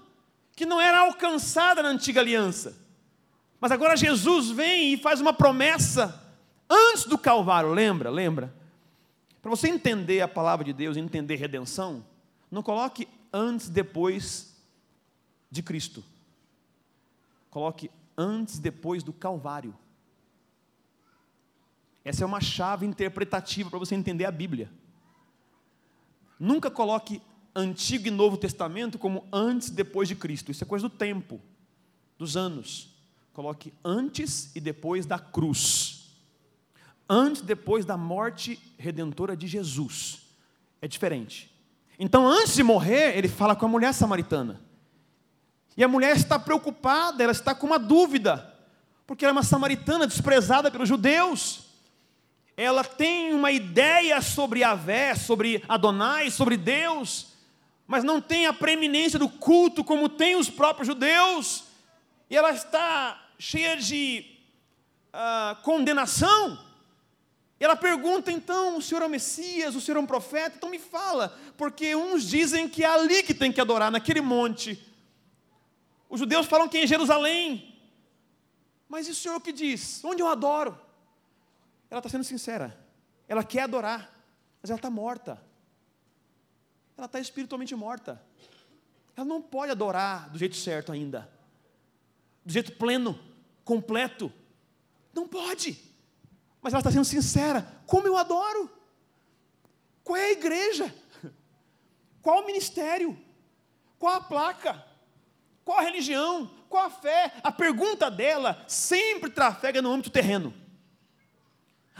que 0.54 0.66
não 0.66 0.80
era 0.80 1.00
alcançada 1.00 1.82
na 1.82 1.88
antiga 1.88 2.20
aliança. 2.20 2.76
Mas 3.60 3.72
agora 3.72 3.96
Jesus 3.96 4.50
vem 4.50 4.92
e 4.92 4.96
faz 4.96 5.20
uma 5.20 5.32
promessa 5.32 6.22
antes 6.68 7.04
do 7.04 7.16
Calvário, 7.16 7.72
lembra? 7.72 8.10
Lembra? 8.10 8.54
Para 9.44 9.50
você 9.50 9.68
entender 9.68 10.22
a 10.22 10.26
palavra 10.26 10.64
de 10.64 10.72
Deus, 10.72 10.96
entender 10.96 11.36
redenção, 11.36 12.02
não 12.50 12.62
coloque 12.62 13.06
antes 13.30 13.68
depois 13.68 14.56
de 15.50 15.62
Cristo. 15.62 16.02
Coloque 17.50 17.90
antes 18.16 18.58
depois 18.58 19.02
do 19.02 19.12
Calvário. 19.12 19.76
Essa 22.02 22.24
é 22.24 22.26
uma 22.26 22.40
chave 22.40 22.86
interpretativa 22.86 23.68
para 23.68 23.78
você 23.78 23.94
entender 23.94 24.24
a 24.24 24.30
Bíblia. 24.30 24.72
Nunca 26.40 26.70
coloque 26.70 27.20
Antigo 27.54 28.08
e 28.08 28.10
Novo 28.10 28.38
Testamento 28.38 28.98
como 28.98 29.28
antes 29.30 29.68
depois 29.68 30.08
de 30.08 30.16
Cristo. 30.16 30.50
Isso 30.52 30.64
é 30.64 30.66
coisa 30.66 30.88
do 30.88 30.96
tempo, 30.96 31.38
dos 32.16 32.34
anos. 32.34 32.96
Coloque 33.34 33.74
antes 33.84 34.56
e 34.56 34.60
depois 34.60 35.04
da 35.04 35.18
cruz. 35.18 35.93
Antes 37.08 37.42
e 37.42 37.44
depois 37.44 37.84
da 37.84 37.96
morte 37.96 38.58
redentora 38.78 39.36
de 39.36 39.46
Jesus. 39.46 40.22
É 40.80 40.88
diferente. 40.88 41.50
Então, 41.98 42.26
antes 42.26 42.54
de 42.54 42.62
morrer, 42.62 43.16
ele 43.16 43.28
fala 43.28 43.54
com 43.54 43.66
a 43.66 43.68
mulher 43.68 43.92
samaritana. 43.92 44.60
E 45.76 45.84
a 45.84 45.88
mulher 45.88 46.16
está 46.16 46.38
preocupada, 46.38 47.22
ela 47.22 47.32
está 47.32 47.54
com 47.54 47.66
uma 47.66 47.78
dúvida, 47.78 48.54
porque 49.06 49.24
ela 49.24 49.30
é 49.30 49.36
uma 49.36 49.42
samaritana 49.42 50.06
desprezada 50.06 50.70
pelos 50.70 50.88
judeus 50.88 51.64
ela 52.56 52.84
tem 52.84 53.34
uma 53.34 53.50
ideia 53.50 54.20
sobre 54.22 54.62
Avé, 54.62 55.14
sobre 55.14 55.62
Adonai, 55.68 56.30
sobre 56.30 56.56
Deus, 56.56 57.32
mas 57.86 58.04
não 58.04 58.20
tem 58.20 58.46
a 58.46 58.52
preeminência 58.52 59.18
do 59.18 59.28
culto 59.28 59.82
como 59.82 60.08
tem 60.08 60.36
os 60.36 60.48
próprios 60.48 60.86
judeus, 60.86 61.64
e 62.30 62.36
ela 62.36 62.52
está 62.52 63.20
cheia 63.38 63.76
de 63.76 64.24
uh, 65.12 65.60
condenação, 65.62 66.58
Ela 67.64 67.76
pergunta 67.76 68.30
então: 68.30 68.76
o 68.76 68.82
senhor 68.82 69.00
é 69.00 69.06
o 69.06 69.08
Messias, 69.08 69.74
o 69.74 69.80
senhor 69.80 69.96
é 69.96 70.00
um 70.00 70.06
profeta? 70.06 70.56
Então 70.56 70.68
me 70.68 70.78
fala, 70.78 71.34
porque 71.56 71.96
uns 71.96 72.22
dizem 72.22 72.68
que 72.68 72.84
é 72.84 72.86
ali 72.86 73.22
que 73.22 73.32
tem 73.32 73.50
que 73.50 73.58
adorar, 73.58 73.90
naquele 73.90 74.20
monte. 74.20 74.86
Os 76.10 76.20
judeus 76.20 76.44
falam 76.44 76.68
que 76.68 76.76
é 76.76 76.84
em 76.84 76.86
Jerusalém. 76.86 77.74
Mas 78.86 79.08
e 79.08 79.12
o 79.12 79.14
senhor 79.14 79.40
que 79.40 79.50
diz? 79.50 80.04
Onde 80.04 80.22
eu 80.22 80.28
adoro? 80.28 80.78
Ela 81.88 82.00
está 82.00 82.10
sendo 82.10 82.22
sincera. 82.22 82.78
Ela 83.26 83.42
quer 83.42 83.62
adorar, 83.62 84.14
mas 84.60 84.70
ela 84.70 84.78
está 84.78 84.90
morta. 84.90 85.42
Ela 86.98 87.06
está 87.06 87.18
espiritualmente 87.18 87.74
morta. 87.74 88.22
Ela 89.16 89.24
não 89.24 89.40
pode 89.40 89.72
adorar 89.72 90.28
do 90.28 90.38
jeito 90.38 90.54
certo 90.54 90.92
ainda, 90.92 91.30
do 92.44 92.52
jeito 92.52 92.72
pleno, 92.72 93.18
completo. 93.64 94.30
Não 95.14 95.26
pode. 95.26 95.93
Mas 96.64 96.72
ela 96.72 96.80
está 96.80 96.90
sendo 96.90 97.04
sincera. 97.04 97.68
Como 97.86 98.06
eu 98.06 98.16
adoro? 98.16 98.70
Qual 100.02 100.16
é 100.16 100.28
a 100.28 100.32
igreja? 100.32 100.94
Qual 102.22 102.40
o 102.40 102.46
ministério? 102.46 103.14
Qual 103.98 104.14
a 104.14 104.20
placa? 104.22 104.82
Qual 105.62 105.78
a 105.78 105.82
religião? 105.82 106.50
Qual 106.70 106.86
a 106.86 106.88
fé? 106.88 107.34
A 107.42 107.52
pergunta 107.52 108.10
dela 108.10 108.64
sempre 108.66 109.28
trafega 109.28 109.82
no 109.82 109.92
âmbito 109.92 110.08
terreno. 110.08 110.54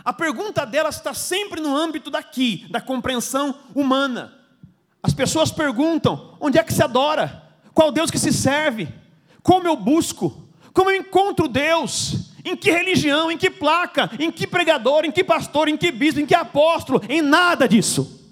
A 0.03 0.11
pergunta 0.11 0.65
dela 0.65 0.89
está 0.89 1.13
sempre 1.13 1.61
no 1.61 1.75
âmbito 1.75 2.09
daqui, 2.09 2.67
da 2.71 2.81
compreensão 2.81 3.59
humana. 3.75 4.33
As 5.03 5.13
pessoas 5.13 5.51
perguntam: 5.51 6.35
onde 6.39 6.57
é 6.57 6.63
que 6.63 6.73
se 6.73 6.83
adora? 6.83 7.53
Qual 7.71 7.91
Deus 7.91 8.09
que 8.09 8.17
se 8.17 8.33
serve? 8.33 8.91
Como 9.43 9.67
eu 9.67 9.75
busco? 9.75 10.49
Como 10.73 10.89
eu 10.89 10.95
encontro 10.95 11.47
Deus? 11.47 12.34
Em 12.45 12.55
que 12.55 12.69
religião? 12.69 13.31
Em 13.31 13.37
que 13.37 13.49
placa? 13.49 14.09
Em 14.19 14.31
que 14.31 14.45
pregador? 14.45 15.03
Em 15.03 15.11
que 15.11 15.23
pastor? 15.23 15.67
Em 15.67 15.75
que 15.75 15.91
bispo? 15.91 16.19
Em 16.19 16.25
que 16.27 16.35
apóstolo? 16.35 17.01
Em 17.09 17.21
nada 17.21 17.67
disso. 17.67 18.23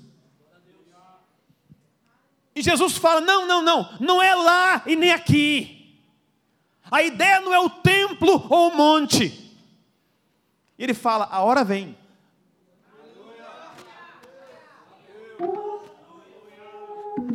E 2.55 2.61
Jesus 2.61 2.95
fala: 2.95 3.19
não, 3.19 3.47
não, 3.47 3.63
não, 3.63 3.89
não 3.99 4.21
é 4.21 4.35
lá 4.35 4.83
e 4.85 4.95
nem 4.95 5.11
aqui. 5.11 5.99
A 6.91 7.01
ideia 7.01 7.41
não 7.41 7.51
é 7.51 7.59
o 7.59 7.69
templo 7.69 8.45
ou 8.49 8.69
o 8.69 8.77
monte. 8.77 9.51
Ele 10.77 10.93
fala: 10.93 11.27
a 11.31 11.41
hora 11.41 11.63
vem 11.63 11.97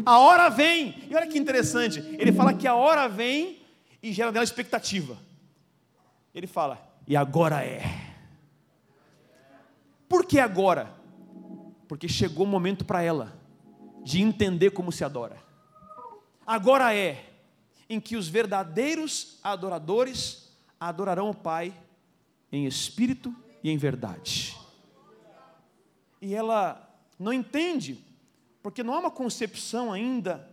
A 0.09 0.19
hora 0.19 0.49
vem. 0.49 0.95
E 1.11 1.15
olha 1.15 1.27
que 1.27 1.39
interessante. 1.39 1.99
Ele 2.19 2.33
fala 2.33 2.55
que 2.55 2.67
a 2.67 2.75
hora 2.75 3.07
vem 3.09 3.59
e 4.03 4.11
gera 4.11 4.33
nela 4.33 4.45
expectativa. 4.45 5.19
Ele 6.39 6.47
fala, 6.47 6.81
e 7.05 7.17
agora 7.17 7.65
é. 7.65 7.83
Por 10.09 10.25
que 10.25 10.39
agora? 10.39 10.95
Porque 11.89 12.09
chegou 12.09 12.47
o 12.47 12.49
momento 12.49 12.85
para 12.85 13.03
ela 13.03 13.37
de 14.05 14.23
entender 14.23 14.71
como 14.71 14.93
se 14.93 15.03
adora. 15.03 15.37
Agora 16.47 16.95
é 16.95 17.29
em 17.91 17.99
que 17.99 18.17
os 18.17 18.29
verdadeiros 18.29 19.41
adoradores 19.43 20.57
adorarão 20.79 21.31
o 21.31 21.35
Pai 21.35 21.75
em 22.53 22.67
espírito 22.67 23.35
e 23.65 23.69
em 23.69 23.77
verdade. 23.77 24.57
E 26.23 26.37
ela 26.37 26.89
não 27.19 27.33
entende 27.33 27.99
porque 28.63 28.85
não 28.85 28.95
há 28.95 29.01
uma 29.01 29.11
concepção 29.11 29.93
ainda 29.93 30.49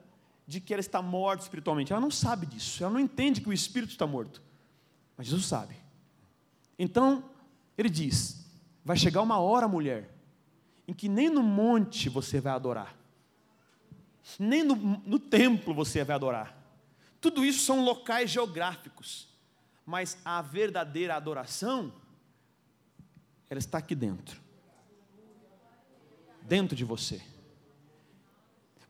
de 0.48 0.60
que 0.60 0.74
ela 0.74 0.82
está 0.82 1.00
morta 1.00 1.44
espiritualmente. 1.44 1.94
Ela 1.94 2.02
não 2.02 2.10
sabe 2.10 2.48
disso, 2.48 2.84
ela 2.84 2.92
não 2.92 3.00
entende 3.00 3.40
que 3.40 3.50
o 3.50 3.54
espírito 3.54 3.92
está 3.92 4.08
morto. 4.08 4.42
Mas 5.18 5.28
Jesus 5.28 5.46
sabe. 5.46 5.76
Então, 6.78 7.24
ele 7.78 7.90
diz: 7.90 8.46
vai 8.84 8.98
chegar 8.98 9.22
uma 9.22 9.40
hora, 9.40 9.68
mulher, 9.68 10.10
em 10.88 10.94
que 10.94 11.08
nem 11.08 11.30
no 11.30 11.44
monte 11.44 12.10
você 12.10 12.40
vai 12.40 12.54
adorar, 12.54 12.96
nem 14.40 14.64
no, 14.64 14.76
no 14.76 15.20
templo 15.20 15.74
você 15.74 16.04
vai 16.04 16.16
adorar. 16.16 16.56
Tudo 17.22 17.44
isso 17.44 17.66
são 17.66 17.84
locais 17.84 18.30
geográficos, 18.30 19.28
mas 19.86 20.18
a 20.24 20.42
verdadeira 20.42 21.16
adoração, 21.16 21.92
ela 23.50 23.60
está 23.60 23.78
aqui 23.78 23.96
dentro 23.96 24.46
dentro 26.48 26.76
de 26.76 26.84
você. 26.84 27.22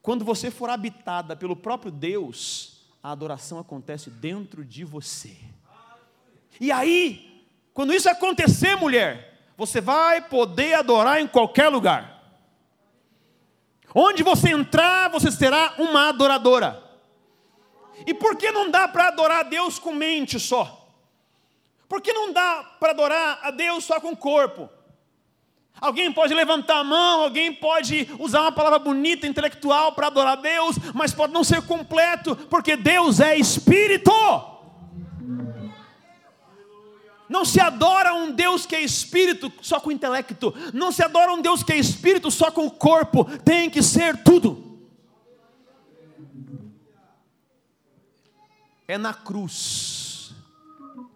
Quando 0.02 0.24
você 0.24 0.52
for 0.52 0.70
habitada 0.70 1.36
pelo 1.36 1.56
próprio 1.56 1.92
Deus, 1.92 2.86
a 3.02 3.12
adoração 3.12 3.58
acontece 3.58 4.10
dentro 4.10 4.64
de 4.64 4.84
você. 4.84 5.36
E 6.60 6.72
aí, 6.72 7.46
quando 7.74 7.94
isso 7.94 8.10
acontecer, 8.10 8.76
mulher, 8.76 9.36
você 9.58 9.82
vai 9.82 10.22
poder 10.22 10.76
adorar 10.76 11.22
em 11.22 11.28
qualquer 11.28 11.70
lugar. 11.70 12.16
Onde 13.94 14.24
você 14.24 14.50
entrar, 14.50 15.10
você 15.10 15.32
será 15.32 15.74
uma 15.78 16.10
adoradora. 16.10 16.84
E 18.06 18.14
por 18.14 18.36
que 18.36 18.52
não 18.52 18.70
dá 18.70 18.88
para 18.88 19.08
adorar 19.08 19.40
a 19.40 19.44
Deus 19.44 19.80
com 19.80 19.94
mente 19.94 20.40
só? 20.40 20.90
Por 21.88 22.02
que 22.02 22.12
não 22.12 22.34
dá 22.34 22.76
para 22.80 22.92
adorar 22.92 23.40
a 23.42 23.52
Deus 23.52 23.84
só 23.86 24.00
com 24.02 24.16
corpo? 24.16 24.70
Alguém 25.80 26.12
pode 26.12 26.34
levantar 26.34 26.80
a 26.80 26.84
mão, 26.84 27.24
alguém 27.24 27.54
pode 27.54 28.08
usar 28.20 28.42
uma 28.42 28.52
palavra 28.52 28.80
bonita, 28.80 29.28
intelectual 29.28 29.92
para 29.92 30.08
adorar 30.08 30.34
a 30.34 30.42
Deus, 30.42 30.78
mas 30.94 31.14
pode 31.14 31.34
não 31.34 31.44
ser 31.44 31.62
completo, 31.64 32.36
porque 32.50 32.78
Deus 32.78 33.20
é 33.20 33.36
espírito. 33.36 34.12
Não 37.36 37.44
se 37.44 37.60
adora 37.60 38.14
um 38.14 38.32
Deus 38.32 38.66
que 38.66 38.74
é 38.74 38.82
espírito 38.82 39.52
só 39.62 39.80
com 39.80 39.90
o 39.90 39.92
intelecto, 39.92 40.54
não 40.74 40.90
se 40.90 41.04
adora 41.04 41.34
um 41.34 41.42
Deus 41.42 41.64
que 41.64 41.74
é 41.74 41.78
espírito 41.78 42.32
só 42.32 42.50
com 42.50 42.66
o 42.66 42.72
corpo, 42.72 43.26
tem 43.40 43.70
que 43.70 43.84
ser 43.84 44.24
tudo. 44.24 44.80
É 48.88 48.98
na 48.98 49.14
cruz 49.14 50.34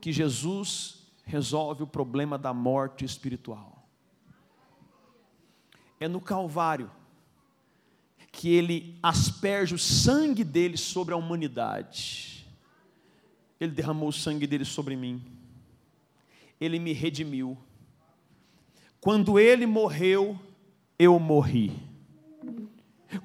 que 0.02 0.12
Jesus 0.12 0.98
resolve 1.24 1.84
o 1.84 1.88
problema 1.88 2.38
da 2.38 2.54
morte 2.54 3.06
espiritual 3.06 3.80
é 6.00 6.08
no 6.08 6.22
Calvário 6.22 6.90
que 8.32 8.50
ele 8.50 8.98
asperge 9.04 9.76
o 9.76 9.80
sangue 9.80 10.44
dele 10.44 10.78
sobre 10.78 11.14
a 11.14 11.18
humanidade. 11.18 12.48
Ele 13.60 13.72
derramou 13.72 14.10
o 14.10 14.14
sangue 14.14 14.48
dele 14.48 14.64
sobre 14.64 14.96
mim. 14.96 15.39
Ele 16.60 16.80
me 16.80 16.94
redimiu. 16.94 17.58
Quando 19.02 19.40
ele 19.40 19.66
morreu, 19.66 20.38
eu 20.98 21.18
morri. 21.20 21.72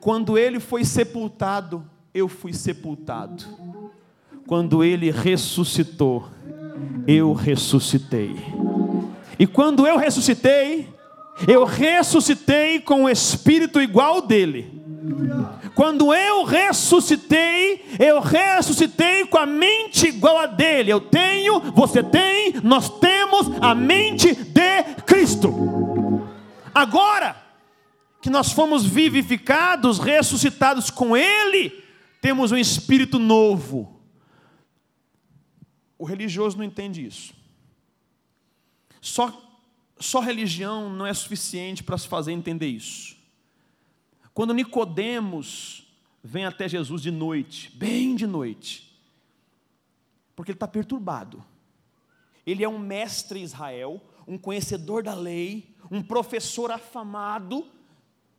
Quando 0.01 0.39
ele 0.39 0.61
foi 0.61 0.85
sepultado, 0.85 1.85
eu 2.13 2.29
fui 2.29 2.53
sepultado. 2.53 3.45
Quando 4.47 4.85
ele 4.85 5.11
ressuscitou, 5.11 6.29
eu 7.07 7.33
ressuscitei. 7.33 8.37
E 9.39 9.47
quando 9.47 9.87
eu 9.87 9.97
ressuscitei, 9.97 10.89
eu 11.49 11.65
ressuscitei 11.65 12.79
com 12.81 13.05
o 13.05 13.09
espírito 13.09 13.81
igual 13.81 14.23
dele. 14.23 14.81
Quando 15.75 16.15
eu 16.15 16.45
ressuscitei, 16.45 17.85
eu 17.99 18.21
ressuscitei 18.21 19.27
com 19.27 19.39
a 19.39 19.47
mente 19.47 20.07
igual 20.09 20.39
a 20.39 20.47
dele. 20.47 20.91
Eu 20.91 21.01
tenho, 21.01 21.61
você 21.73 22.03
tem, 22.03 22.55
nós 22.63 23.01
temos 23.01 23.49
a 23.61 23.75
mente 23.75 24.35
de 24.35 24.85
Cristo. 25.07 25.53
Agora 26.75 27.43
que 28.21 28.31
nós 28.31 28.53
fomos 28.53 28.87
vivificados, 28.87 29.99
ressuscitados 29.99 30.91
com 30.91 31.17
Ele, 31.17 31.85
temos 32.21 32.53
um 32.53 32.57
espírito 32.57 33.19
novo. 33.19 34.01
O 35.99 36.05
religioso 36.05 36.57
não 36.57 36.65
entende 36.65 37.05
isso. 37.05 37.35
Só 39.01 39.45
só 39.99 40.21
religião 40.21 40.91
não 40.91 41.07
é 41.07 41.15
suficiente 41.15 41.83
para 41.83 41.97
se 41.97 42.09
fazer 42.09 42.33
entender 42.33 42.67
isso. 42.67 43.14
Quando 44.35 44.53
Nicodemos 44.53 45.87
vem 46.23 46.45
até 46.45 46.69
Jesus 46.69 47.01
de 47.01 47.13
noite, 47.13 47.71
bem 47.77 48.17
de 48.17 48.27
noite, 48.27 48.93
porque 50.35 50.51
ele 50.51 50.57
está 50.57 50.67
perturbado. 50.67 51.45
Ele 52.45 52.65
é 52.65 52.69
um 52.69 52.79
mestre 52.79 53.41
Israel, 53.41 54.03
um 54.27 54.37
conhecedor 54.37 55.05
da 55.05 55.15
lei, 55.15 55.73
um 55.89 56.03
professor 56.03 56.73
afamado. 56.73 57.65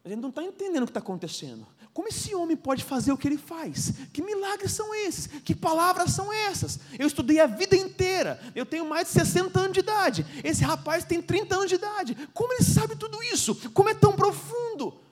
Ele 0.04 0.18
não 0.18 0.30
está 0.30 0.44
entendendo 0.44 0.84
o 0.84 0.86
que 0.86 0.92
está 0.92 1.00
acontecendo. 1.00 1.66
Como 1.94 2.10
esse 2.10 2.36
homem 2.36 2.58
pode 2.58 2.84
fazer 2.84 3.14
o 3.14 3.18
que 3.18 3.26
ele 3.26 3.38
faz? 3.38 3.94
Que 4.12 4.22
milagres 4.22 4.74
são 4.74 4.94
esses? 4.94 5.28
Que 5.28 5.56
palavras 5.56 6.12
são 6.12 6.32
essas? 6.32 6.78
Eu 7.00 7.08
estudei 7.08 7.40
a 7.40 7.48
vida 7.48 7.74
inteira. 7.74 8.38
Eu 8.54 8.66
tenho 8.66 8.86
mais 8.86 9.08
de 9.08 9.14
60 9.14 9.58
anos 9.58 9.72
de 9.72 9.80
idade. 9.80 10.26
Esse 10.44 10.62
rapaz 10.62 11.06
tem 11.06 11.22
30 11.22 11.56
anos 11.56 11.70
de 11.70 11.76
idade. 11.76 12.18
Como 12.34 12.52
ele 12.52 12.64
sabe 12.66 12.98
tudo 12.98 13.24
isso? 13.24 13.72
Como 13.72 13.88
é 13.88 13.94
tão 13.94 14.12
profundo? 14.12 15.05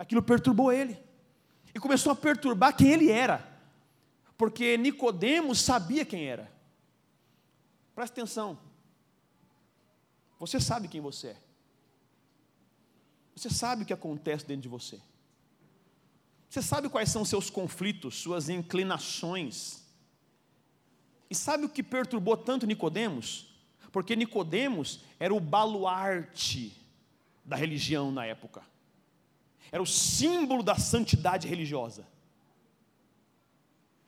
Aquilo 0.00 0.22
perturbou 0.22 0.72
ele. 0.72 0.98
E 1.74 1.78
começou 1.78 2.10
a 2.10 2.16
perturbar 2.16 2.74
quem 2.74 2.90
ele 2.90 3.10
era. 3.10 3.46
Porque 4.38 4.78
Nicodemos 4.78 5.60
sabia 5.60 6.06
quem 6.06 6.24
era. 6.24 6.50
Presta 7.94 8.18
atenção. 8.18 8.58
Você 10.38 10.58
sabe 10.58 10.88
quem 10.88 11.02
você 11.02 11.28
é. 11.28 11.36
Você 13.36 13.50
sabe 13.50 13.82
o 13.82 13.86
que 13.86 13.92
acontece 13.92 14.46
dentro 14.46 14.62
de 14.62 14.68
você. 14.70 14.98
Você 16.48 16.62
sabe 16.62 16.88
quais 16.88 17.10
são 17.10 17.22
seus 17.22 17.50
conflitos, 17.50 18.16
suas 18.16 18.48
inclinações. 18.48 19.84
E 21.28 21.34
sabe 21.34 21.66
o 21.66 21.68
que 21.68 21.82
perturbou 21.82 22.38
tanto 22.38 22.66
Nicodemos? 22.66 23.54
Porque 23.92 24.16
Nicodemos 24.16 25.04
era 25.18 25.34
o 25.34 25.40
baluarte 25.40 26.74
da 27.44 27.54
religião 27.54 28.10
na 28.10 28.24
época. 28.24 28.62
Era 29.72 29.82
o 29.82 29.86
símbolo 29.86 30.62
da 30.62 30.76
santidade 30.76 31.46
religiosa. 31.46 32.06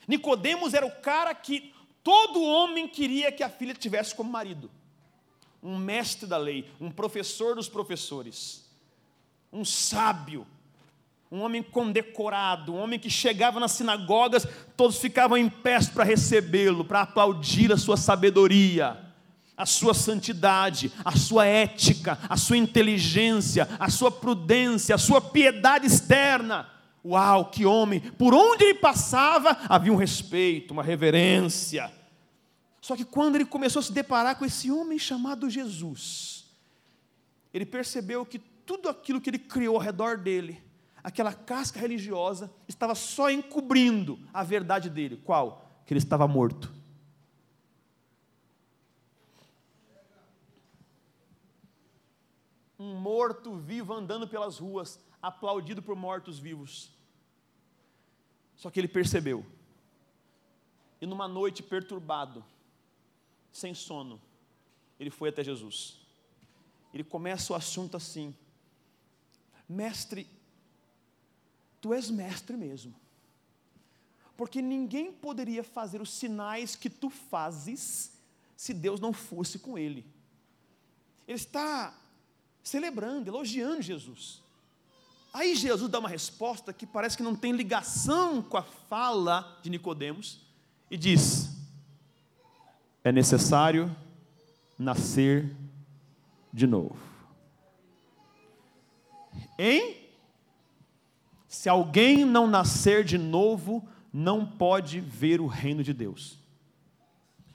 Nicodemos 0.06 0.74
era 0.74 0.84
o 0.84 0.90
cara 0.90 1.34
que 1.34 1.72
todo 2.02 2.42
homem 2.42 2.88
queria 2.88 3.30
que 3.30 3.42
a 3.42 3.48
filha 3.48 3.74
tivesse 3.74 4.14
como 4.14 4.30
marido. 4.30 4.70
Um 5.62 5.76
mestre 5.76 6.26
da 6.26 6.36
lei, 6.36 6.68
um 6.80 6.90
professor 6.90 7.54
dos 7.54 7.68
professores, 7.68 8.68
um 9.52 9.64
sábio, 9.64 10.44
um 11.30 11.40
homem 11.40 11.62
condecorado, 11.62 12.74
um 12.74 12.78
homem 12.78 12.98
que 12.98 13.08
chegava 13.08 13.60
nas 13.60 13.72
sinagogas, 13.72 14.46
todos 14.76 14.98
ficavam 14.98 15.38
em 15.38 15.48
pé 15.48 15.78
para 15.86 16.04
recebê-lo, 16.04 16.84
para 16.84 17.02
aplaudir 17.02 17.72
a 17.72 17.76
sua 17.78 17.96
sabedoria, 17.96 19.01
a 19.62 19.66
sua 19.66 19.94
santidade, 19.94 20.92
a 21.04 21.16
sua 21.16 21.46
ética, 21.46 22.18
a 22.28 22.36
sua 22.36 22.56
inteligência, 22.56 23.68
a 23.78 23.88
sua 23.88 24.10
prudência, 24.10 24.92
a 24.92 24.98
sua 24.98 25.20
piedade 25.20 25.86
externa. 25.86 26.68
Uau, 27.04 27.48
que 27.48 27.64
homem! 27.64 28.00
Por 28.00 28.34
onde 28.34 28.64
ele 28.64 28.74
passava 28.74 29.56
havia 29.68 29.92
um 29.92 29.96
respeito, 29.96 30.72
uma 30.72 30.82
reverência. 30.82 31.92
Só 32.80 32.96
que 32.96 33.04
quando 33.04 33.36
ele 33.36 33.44
começou 33.44 33.78
a 33.78 33.82
se 33.84 33.92
deparar 33.92 34.36
com 34.36 34.44
esse 34.44 34.68
homem 34.68 34.98
chamado 34.98 35.48
Jesus, 35.48 36.44
ele 37.54 37.64
percebeu 37.64 38.26
que 38.26 38.40
tudo 38.40 38.88
aquilo 38.88 39.20
que 39.20 39.30
ele 39.30 39.38
criou 39.38 39.76
ao 39.76 39.80
redor 39.80 40.18
dele, 40.18 40.60
aquela 41.04 41.32
casca 41.32 41.78
religiosa 41.78 42.52
estava 42.66 42.96
só 42.96 43.30
encobrindo 43.30 44.18
a 44.34 44.42
verdade 44.42 44.90
dele. 44.90 45.20
Qual? 45.24 45.82
Que 45.86 45.92
ele 45.92 45.98
estava 45.98 46.26
morto. 46.26 46.81
Um 52.82 52.96
morto 52.96 53.54
vivo 53.54 53.92
andando 53.92 54.26
pelas 54.26 54.58
ruas, 54.58 54.98
aplaudido 55.20 55.80
por 55.80 55.94
mortos 55.94 56.38
vivos. 56.38 56.90
Só 58.56 58.70
que 58.70 58.80
ele 58.80 58.88
percebeu. 58.88 59.46
E 61.00 61.06
numa 61.06 61.28
noite 61.28 61.62
perturbado, 61.62 62.44
sem 63.52 63.74
sono, 63.74 64.20
ele 64.98 65.10
foi 65.10 65.28
até 65.28 65.44
Jesus. 65.44 66.00
Ele 66.92 67.04
começa 67.04 67.52
o 67.52 67.56
assunto 67.56 67.96
assim: 67.96 68.34
Mestre, 69.68 70.26
tu 71.80 71.94
és 71.94 72.10
mestre 72.10 72.56
mesmo. 72.56 72.94
Porque 74.36 74.60
ninguém 74.60 75.12
poderia 75.12 75.62
fazer 75.62 76.00
os 76.00 76.10
sinais 76.10 76.74
que 76.74 76.90
tu 76.90 77.10
fazes 77.10 78.12
se 78.56 78.74
Deus 78.74 78.98
não 79.00 79.12
fosse 79.12 79.58
com 79.58 79.78
ele. 79.78 80.06
Ele 81.28 81.36
está 81.36 81.96
celebrando, 82.62 83.28
elogiando 83.28 83.82
Jesus. 83.82 84.42
Aí 85.32 85.54
Jesus 85.54 85.90
dá 85.90 85.98
uma 85.98 86.08
resposta 86.08 86.72
que 86.72 86.86
parece 86.86 87.16
que 87.16 87.22
não 87.22 87.34
tem 87.34 87.52
ligação 87.52 88.42
com 88.42 88.56
a 88.56 88.62
fala 88.62 89.58
de 89.62 89.70
Nicodemos 89.70 90.40
e 90.90 90.96
diz: 90.96 91.50
É 93.02 93.10
necessário 93.10 93.94
nascer 94.78 95.56
de 96.52 96.66
novo. 96.66 96.96
Hein? 99.58 99.96
Se 101.48 101.68
alguém 101.68 102.24
não 102.24 102.46
nascer 102.46 103.04
de 103.04 103.16
novo, 103.16 103.86
não 104.12 104.44
pode 104.44 105.00
ver 105.00 105.40
o 105.40 105.46
reino 105.46 105.82
de 105.82 105.94
Deus. 105.94 106.38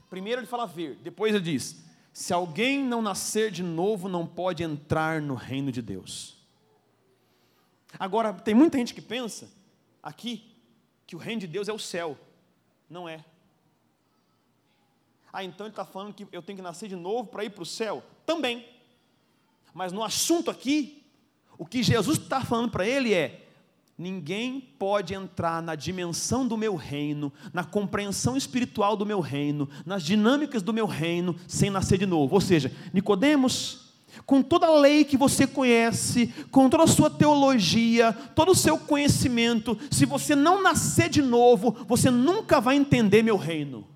Primeiro 0.09 0.41
ele 0.41 0.47
fala 0.47 0.65
ver, 0.65 0.95
depois 1.03 1.35
ele 1.35 1.43
diz: 1.43 1.83
se 2.17 2.33
alguém 2.33 2.83
não 2.83 2.99
nascer 2.99 3.51
de 3.51 3.61
novo, 3.61 4.09
não 4.09 4.25
pode 4.25 4.63
entrar 4.63 5.21
no 5.21 5.35
reino 5.35 5.71
de 5.71 5.83
Deus. 5.83 6.35
Agora, 7.99 8.33
tem 8.33 8.55
muita 8.55 8.79
gente 8.79 8.91
que 8.91 9.03
pensa 9.03 9.47
aqui 10.01 10.51
que 11.05 11.15
o 11.15 11.19
reino 11.19 11.41
de 11.41 11.45
Deus 11.45 11.69
é 11.69 11.73
o 11.73 11.77
céu. 11.77 12.17
Não 12.89 13.07
é. 13.07 13.23
Ah, 15.31 15.43
então 15.43 15.67
ele 15.67 15.73
está 15.73 15.85
falando 15.85 16.11
que 16.11 16.27
eu 16.31 16.41
tenho 16.41 16.55
que 16.55 16.63
nascer 16.63 16.89
de 16.89 16.95
novo 16.95 17.27
para 17.29 17.43
ir 17.43 17.51
para 17.51 17.61
o 17.61 17.67
céu? 17.67 18.03
Também. 18.25 18.67
Mas 19.71 19.91
no 19.91 20.03
assunto 20.03 20.49
aqui, 20.49 21.05
o 21.55 21.67
que 21.67 21.83
Jesus 21.83 22.17
está 22.17 22.43
falando 22.43 22.71
para 22.71 22.87
ele 22.87 23.13
é: 23.13 23.46
Ninguém 23.97 24.61
pode 24.61 25.15
entrar 25.15 25.59
na 25.59 25.73
dimensão 25.73 26.47
do 26.47 26.55
meu 26.55 26.75
reino, 26.75 27.33
na 27.51 27.63
compreensão 27.63 28.37
espiritual 28.37 28.95
do 28.95 29.07
meu 29.07 29.19
reino, 29.19 29.67
nas 29.83 30.03
dinâmicas 30.03 30.61
do 30.61 30.71
meu 30.71 30.85
reino, 30.85 31.35
sem 31.47 31.71
nascer 31.71 31.97
de 31.97 32.05
novo. 32.05 32.35
Ou 32.35 32.41
seja, 32.41 32.71
Nicodemos, 32.93 33.91
com 34.23 34.43
toda 34.43 34.67
a 34.67 34.77
lei 34.77 35.03
que 35.03 35.17
você 35.17 35.47
conhece, 35.47 36.27
com 36.51 36.69
toda 36.69 36.83
a 36.83 36.87
sua 36.87 37.09
teologia, 37.09 38.13
todo 38.35 38.51
o 38.51 38.55
seu 38.55 38.77
conhecimento, 38.77 39.75
se 39.89 40.05
você 40.05 40.35
não 40.35 40.61
nascer 40.61 41.09
de 41.09 41.23
novo, 41.23 41.71
você 41.87 42.11
nunca 42.11 42.61
vai 42.61 42.75
entender 42.75 43.23
meu 43.23 43.35
reino. 43.35 43.87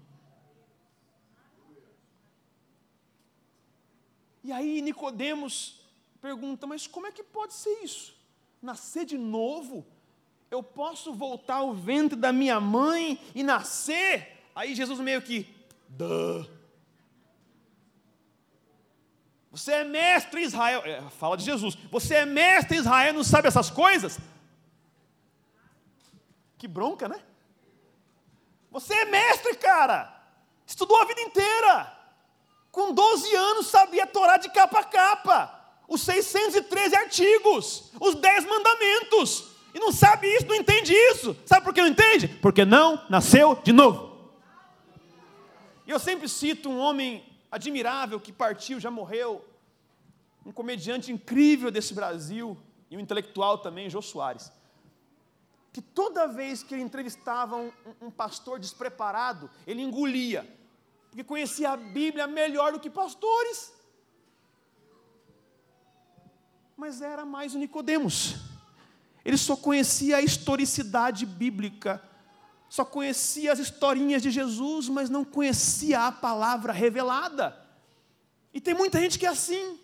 E 4.44 4.52
aí 4.52 4.82
Nicodemos 4.82 5.80
pergunta: 6.20 6.66
"Mas 6.66 6.88
como 6.88 7.06
é 7.06 7.12
que 7.12 7.22
pode 7.22 7.54
ser 7.54 7.84
isso?" 7.84 8.20
nascer 8.62 9.06
de 9.06 9.18
novo? 9.18 9.86
Eu 10.52 10.62
posso 10.62 11.14
voltar 11.14 11.56
ao 11.56 11.74
ventre 11.74 12.18
da 12.18 12.34
minha 12.34 12.60
mãe 12.60 13.18
e 13.34 13.42
nascer? 13.42 14.44
Aí 14.54 14.76
Jesus 14.76 15.00
meio 15.00 15.22
que, 15.22 15.48
Duh. 15.88 16.46
Você 19.50 19.72
é 19.72 19.84
mestre 19.84 20.42
Israel, 20.42 20.82
é, 20.86 21.02
fala 21.12 21.38
de 21.38 21.46
Jesus. 21.46 21.76
Você 21.90 22.16
é 22.16 22.26
mestre 22.26 22.78
Israel, 22.78 23.14
não 23.14 23.24
sabe 23.24 23.48
essas 23.48 23.70
coisas? 23.70 24.20
Que 26.58 26.68
bronca, 26.68 27.08
né? 27.08 27.22
Você 28.72 28.94
é 28.94 29.06
mestre, 29.06 29.56
cara. 29.56 30.22
Estudou 30.68 31.02
a 31.02 31.06
vida 31.06 31.22
inteira. 31.22 31.98
Com 32.72 32.94
12 32.94 33.36
anos 33.36 33.68
sabia 33.68 34.06
Torá 34.06 34.38
de 34.38 34.50
capa 34.50 34.80
a 34.80 34.84
capa 34.84 35.62
os 35.92 36.04
613 36.04 36.96
artigos, 36.96 37.92
os 38.00 38.16
10 38.16 38.46
mandamentos. 38.46 39.51
E 39.74 39.80
não 39.80 39.92
sabe 39.92 40.28
isso, 40.28 40.48
não 40.48 40.56
entende 40.56 40.94
isso. 40.94 41.36
Sabe 41.46 41.64
por 41.64 41.74
que 41.74 41.82
não 41.82 41.88
entende? 41.88 42.28
Porque 42.28 42.66
não 42.66 43.06
nasceu 43.10 43.56
de 43.56 43.72
novo. 43.72 44.32
E 45.88 45.92
eu 45.92 46.00
sempre 46.00 46.28
cito 46.28 46.70
um 46.70 46.78
homem 46.78 47.24
admirável 47.50 48.20
que 48.20 48.32
partiu, 48.32 48.80
já 48.80 48.92
morreu, 48.92 49.46
um 50.46 50.52
comediante 50.52 51.12
incrível 51.12 51.72
desse 51.72 51.94
Brasil, 51.94 52.58
e 52.90 52.98
um 52.98 53.00
intelectual 53.00 53.58
também, 53.58 53.90
Jô 53.90 54.02
Soares. 54.02 54.52
Que 55.72 55.82
toda 55.82 56.28
vez 56.28 56.64
que 56.64 56.74
ele 56.74 56.84
entrevistava 56.84 57.56
um, 57.56 57.72
um 58.02 58.12
pastor 58.12 58.60
despreparado, 58.60 59.50
ele 59.66 59.82
engolia, 59.82 60.46
porque 61.10 61.24
conhecia 61.24 61.72
a 61.72 61.78
Bíblia 61.78 62.28
melhor 62.28 62.74
do 62.74 62.80
que 62.80 62.90
pastores 62.90 63.74
mas 66.82 67.00
era 67.00 67.24
mais 67.24 67.54
o 67.54 67.60
Nicodemos. 67.60 68.38
Ele 69.24 69.38
só 69.38 69.56
conhecia 69.56 70.18
a 70.18 70.22
historicidade 70.22 71.26
bíblica, 71.26 72.02
só 72.70 72.84
conhecia 72.84 73.52
as 73.52 73.60
historinhas 73.60 74.22
de 74.22 74.32
Jesus, 74.32 74.90
mas 74.90 75.10
não 75.10 75.24
conhecia 75.24 76.08
a 76.08 76.12
palavra 76.12 76.74
revelada. 76.74 77.58
E 78.54 78.60
tem 78.60 78.74
muita 78.74 79.00
gente 79.00 79.20
que 79.20 79.26
é 79.26 79.30
assim. 79.30 79.80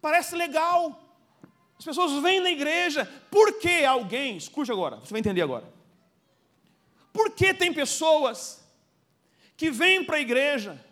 Parece 0.00 0.34
legal. 0.34 1.08
As 1.78 1.84
pessoas 1.84 2.22
vêm 2.22 2.40
na 2.40 2.50
igreja, 2.50 3.04
por 3.30 3.58
que 3.58 3.84
alguém, 3.84 4.36
escute 4.36 4.72
agora, 4.72 4.96
você 4.96 5.10
vai 5.10 5.20
entender 5.20 5.42
agora. 5.42 5.64
Por 7.12 7.30
que 7.30 7.54
tem 7.54 7.72
pessoas 7.72 8.64
que 9.56 9.70
vêm 9.70 10.04
para 10.04 10.16
a 10.16 10.20
igreja, 10.20 10.84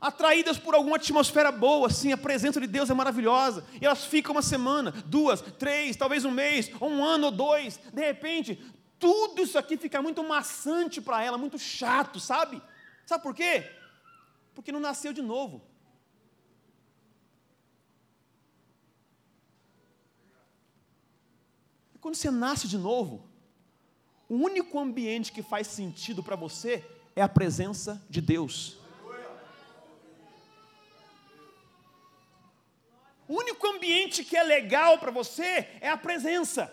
atraídas 0.00 0.58
por 0.58 0.74
alguma 0.74 0.96
atmosfera 0.96 1.50
boa, 1.50 1.86
assim, 1.86 2.12
a 2.12 2.16
presença 2.16 2.60
de 2.60 2.66
Deus 2.66 2.90
é 2.90 2.94
maravilhosa, 2.94 3.64
e 3.80 3.86
elas 3.86 4.04
ficam 4.04 4.32
uma 4.32 4.42
semana, 4.42 4.92
duas, 5.06 5.40
três, 5.40 5.96
talvez 5.96 6.24
um 6.24 6.30
mês, 6.30 6.70
ou 6.80 6.90
um 6.90 7.04
ano 7.04 7.26
ou 7.26 7.32
dois, 7.32 7.80
de 7.92 8.04
repente, 8.04 8.62
tudo 8.98 9.42
isso 9.42 9.58
aqui 9.58 9.76
fica 9.76 10.00
muito 10.00 10.22
maçante 10.22 11.00
para 11.00 11.22
ela, 11.22 11.38
muito 11.38 11.58
chato, 11.58 12.20
sabe? 12.20 12.62
Sabe 13.04 13.22
por 13.22 13.34
quê? 13.34 13.70
Porque 14.54 14.72
não 14.72 14.80
nasceu 14.80 15.12
de 15.12 15.22
novo. 15.22 15.62
E 21.94 21.98
quando 21.98 22.14
você 22.14 22.30
nasce 22.30 22.68
de 22.68 22.78
novo, 22.78 23.28
o 24.28 24.34
único 24.34 24.78
ambiente 24.78 25.30
que 25.32 25.42
faz 25.42 25.66
sentido 25.66 26.22
para 26.22 26.36
você 26.36 26.84
é 27.14 27.22
a 27.22 27.28
presença 27.28 28.04
de 28.10 28.20
Deus. 28.20 28.78
O 33.28 33.34
único 33.38 33.66
ambiente 33.66 34.24
que 34.24 34.36
é 34.36 34.42
legal 34.42 34.98
para 34.98 35.10
você 35.10 35.68
é 35.80 35.88
a 35.88 35.96
presença. 35.96 36.72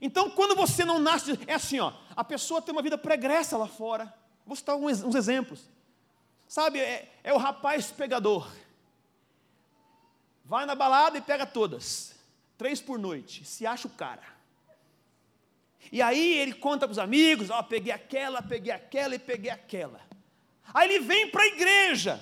Então, 0.00 0.30
quando 0.30 0.54
você 0.54 0.84
não 0.84 0.98
nasce, 0.98 1.38
é 1.46 1.54
assim, 1.54 1.80
ó, 1.80 1.92
a 2.14 2.22
pessoa 2.22 2.60
tem 2.60 2.72
uma 2.72 2.82
vida 2.82 2.98
pregressa 2.98 3.56
lá 3.56 3.66
fora. 3.66 4.12
Vou 4.44 4.54
citar 4.54 4.76
uns, 4.76 5.14
exemplos. 5.14 5.60
Sabe, 6.46 6.78
é, 6.78 7.10
é 7.24 7.32
o 7.32 7.38
rapaz 7.38 7.90
pegador. 7.90 8.48
Vai 10.44 10.66
na 10.66 10.74
balada 10.74 11.18
e 11.18 11.22
pega 11.22 11.46
todas. 11.46 12.14
Três 12.56 12.80
por 12.80 12.98
noite. 12.98 13.44
Se 13.44 13.66
acha 13.66 13.88
o 13.88 13.90
cara. 13.90 14.22
E 15.90 16.02
aí 16.02 16.38
ele 16.38 16.52
conta 16.52 16.86
para 16.86 16.92
os 16.92 16.98
amigos: 16.98 17.50
Ó, 17.50 17.62
peguei 17.62 17.92
aquela, 17.92 18.42
peguei 18.42 18.72
aquela 18.72 19.14
e 19.14 19.18
peguei 19.18 19.50
aquela. 19.50 20.00
Aí 20.72 20.88
ele 20.88 21.04
vem 21.04 21.30
para 21.30 21.42
a 21.42 21.46
igreja. 21.46 22.20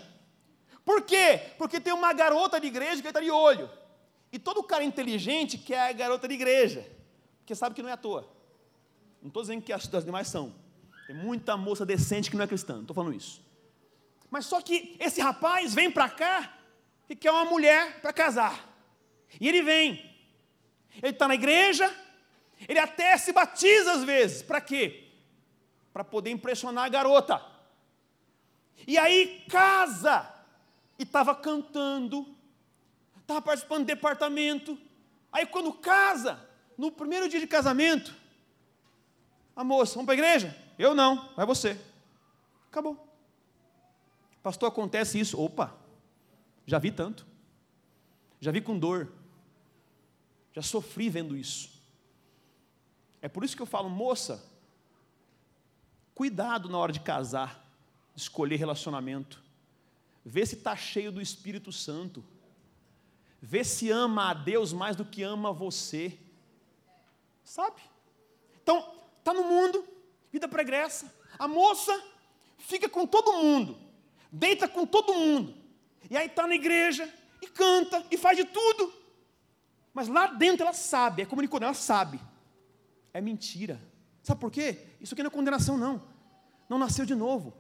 Por 0.85 1.03
quê? 1.03 1.41
Porque 1.57 1.81
tem 1.81 1.93
uma 1.93 2.13
garota 2.13 2.61
de 2.61 2.67
igreja 2.67 3.01
que 3.01 3.09
está 3.09 3.21
de 3.21 3.31
olho. 3.31 3.71
E 4.31 4.39
todo 4.39 4.63
cara 4.63 4.85
inteligente 4.85 5.57
quer 5.57 5.89
a 5.89 5.93
garota 5.93 6.29
de 6.29 6.35
igreja. 6.35 6.87
Porque 7.39 7.55
sabe 7.55 7.75
que 7.75 7.83
não 7.83 7.89
é 7.89 7.93
à 7.93 7.97
toa. 7.97 8.29
Não 9.23 9.29
estou 9.29 9.43
dizendo 9.43 9.63
que 9.63 9.73
as, 9.73 9.93
as 9.95 10.05
demais 10.05 10.29
são. 10.29 10.55
Tem 11.07 11.17
muita 11.17 11.57
moça 11.57 11.87
decente 11.87 12.31
que 12.31 12.37
não 12.37 12.45
é 12.45 12.47
cristã. 12.47 12.75
Não 12.75 12.81
estou 12.83 12.95
falando 12.95 13.15
isso. 13.15 13.43
Mas 14.31 14.47
só 14.47 14.61
que 14.61 14.97
esse 14.99 15.21
rapaz 15.21 15.75
vem 15.75 15.91
para 15.91 16.09
cá 16.09 16.59
e 17.09 17.17
quer 17.17 17.31
uma 17.31 17.45
mulher 17.45 18.01
para 18.01 18.13
casar. 18.13 18.69
E 19.41 19.49
ele 19.49 19.63
vem. 19.63 20.15
Ele 21.03 21.13
está 21.13 21.27
na 21.27 21.35
igreja. 21.35 21.95
Ele 22.69 22.79
até 22.79 23.17
se 23.17 23.33
batiza 23.33 23.93
às 23.93 24.05
vezes. 24.05 24.43
Para 24.43 24.61
quê? 24.61 25.09
Para 25.93 26.05
poder 26.05 26.31
impressionar 26.31 26.85
a 26.85 26.89
garota. 26.89 27.41
E 28.87 28.99
aí 28.99 29.45
casa 29.49 30.34
e 30.99 31.03
estava 31.03 31.35
cantando, 31.35 32.27
estava 33.21 33.43
participando 33.43 33.81
do 33.81 33.87
departamento. 33.87 34.79
Aí 35.33 35.47
quando 35.47 35.73
casa, 35.73 36.49
no 36.77 36.93
primeiro 36.93 37.29
dia 37.29 37.41
de 37.41 37.47
casamento, 37.47 38.15
a 39.57 39.63
moça, 39.63 39.95
vamos 39.95 40.07
para 40.07 40.15
a 40.15 40.19
igreja? 40.19 40.57
Eu 40.79 40.95
não, 40.95 41.29
vai 41.35 41.47
você. 41.47 41.81
Acabou. 42.69 43.09
Pastor, 44.43 44.69
acontece 44.69 45.19
isso. 45.19 45.41
Opa, 45.41 45.75
já 46.67 46.79
vi 46.79 46.91
tanto. 46.91 47.27
Já 48.41 48.51
vi 48.51 48.61
com 48.61 48.79
dor. 48.79 49.13
Já 50.53 50.63
sofri 50.63 51.09
vendo 51.09 51.37
isso. 51.37 51.71
É 53.23 53.29
por 53.29 53.45
isso 53.45 53.57
que 53.57 53.63
eu 53.63 53.67
falo, 53.67 53.89
moça, 53.89 54.45
cuidado 56.15 56.69
na 56.69 56.79
hora 56.79 56.93
de 56.93 57.01
casar, 57.01 57.65
de 58.15 58.21
escolher 58.21 58.57
relacionamento. 58.57 59.44
Vê 60.25 60.47
se 60.47 60.55
está 60.55 60.75
cheio 60.75 61.13
do 61.13 61.21
Espírito 61.21 61.71
Santo. 61.71 62.25
Vê 63.41 63.63
se 63.63 63.91
ama 63.91 64.31
a 64.31 64.35
Deus 64.35 64.73
mais 64.73 64.97
do 64.97 65.05
que 65.05 65.23
ama 65.23 65.53
você. 65.53 66.19
Sabe? 67.43 67.83
Então, 68.63 68.95
está 69.19 69.35
no 69.35 69.45
mundo, 69.45 69.87
vida 70.33 70.49
pregressa. 70.49 71.15
A 71.39 71.47
moça 71.47 71.93
fica 72.57 72.89
com 72.89 73.07
todo 73.07 73.35
mundo, 73.35 73.77
deita 74.33 74.67
com 74.67 74.87
todo 74.87 75.13
mundo. 75.13 75.55
E 76.09 76.17
aí 76.17 76.27
está 76.27 76.47
na 76.47 76.55
igreja, 76.55 77.13
e 77.43 77.47
canta, 77.47 78.05
e 78.11 78.17
faz 78.17 78.39
de 78.39 78.45
tudo. 78.45 78.93
Mas 79.93 80.09
lá 80.09 80.27
dentro 80.27 80.65
ela 80.65 80.73
sabe, 80.73 81.23
é 81.23 81.27
como 81.27 81.43
ela 81.43 81.75
sabe. 81.75 82.19
É 83.13 83.21
mentira. 83.21 83.81
Sabe 84.23 84.41
por 84.41 84.51
quê? 84.51 84.87
Isso 85.01 85.15
aqui 85.15 85.23
não 85.23 85.29
é 85.29 85.31
condenação, 85.31 85.77
não. 85.77 86.03
Não 86.69 86.79
nasceu 86.79 87.05
de 87.05 87.15
novo. 87.15 87.55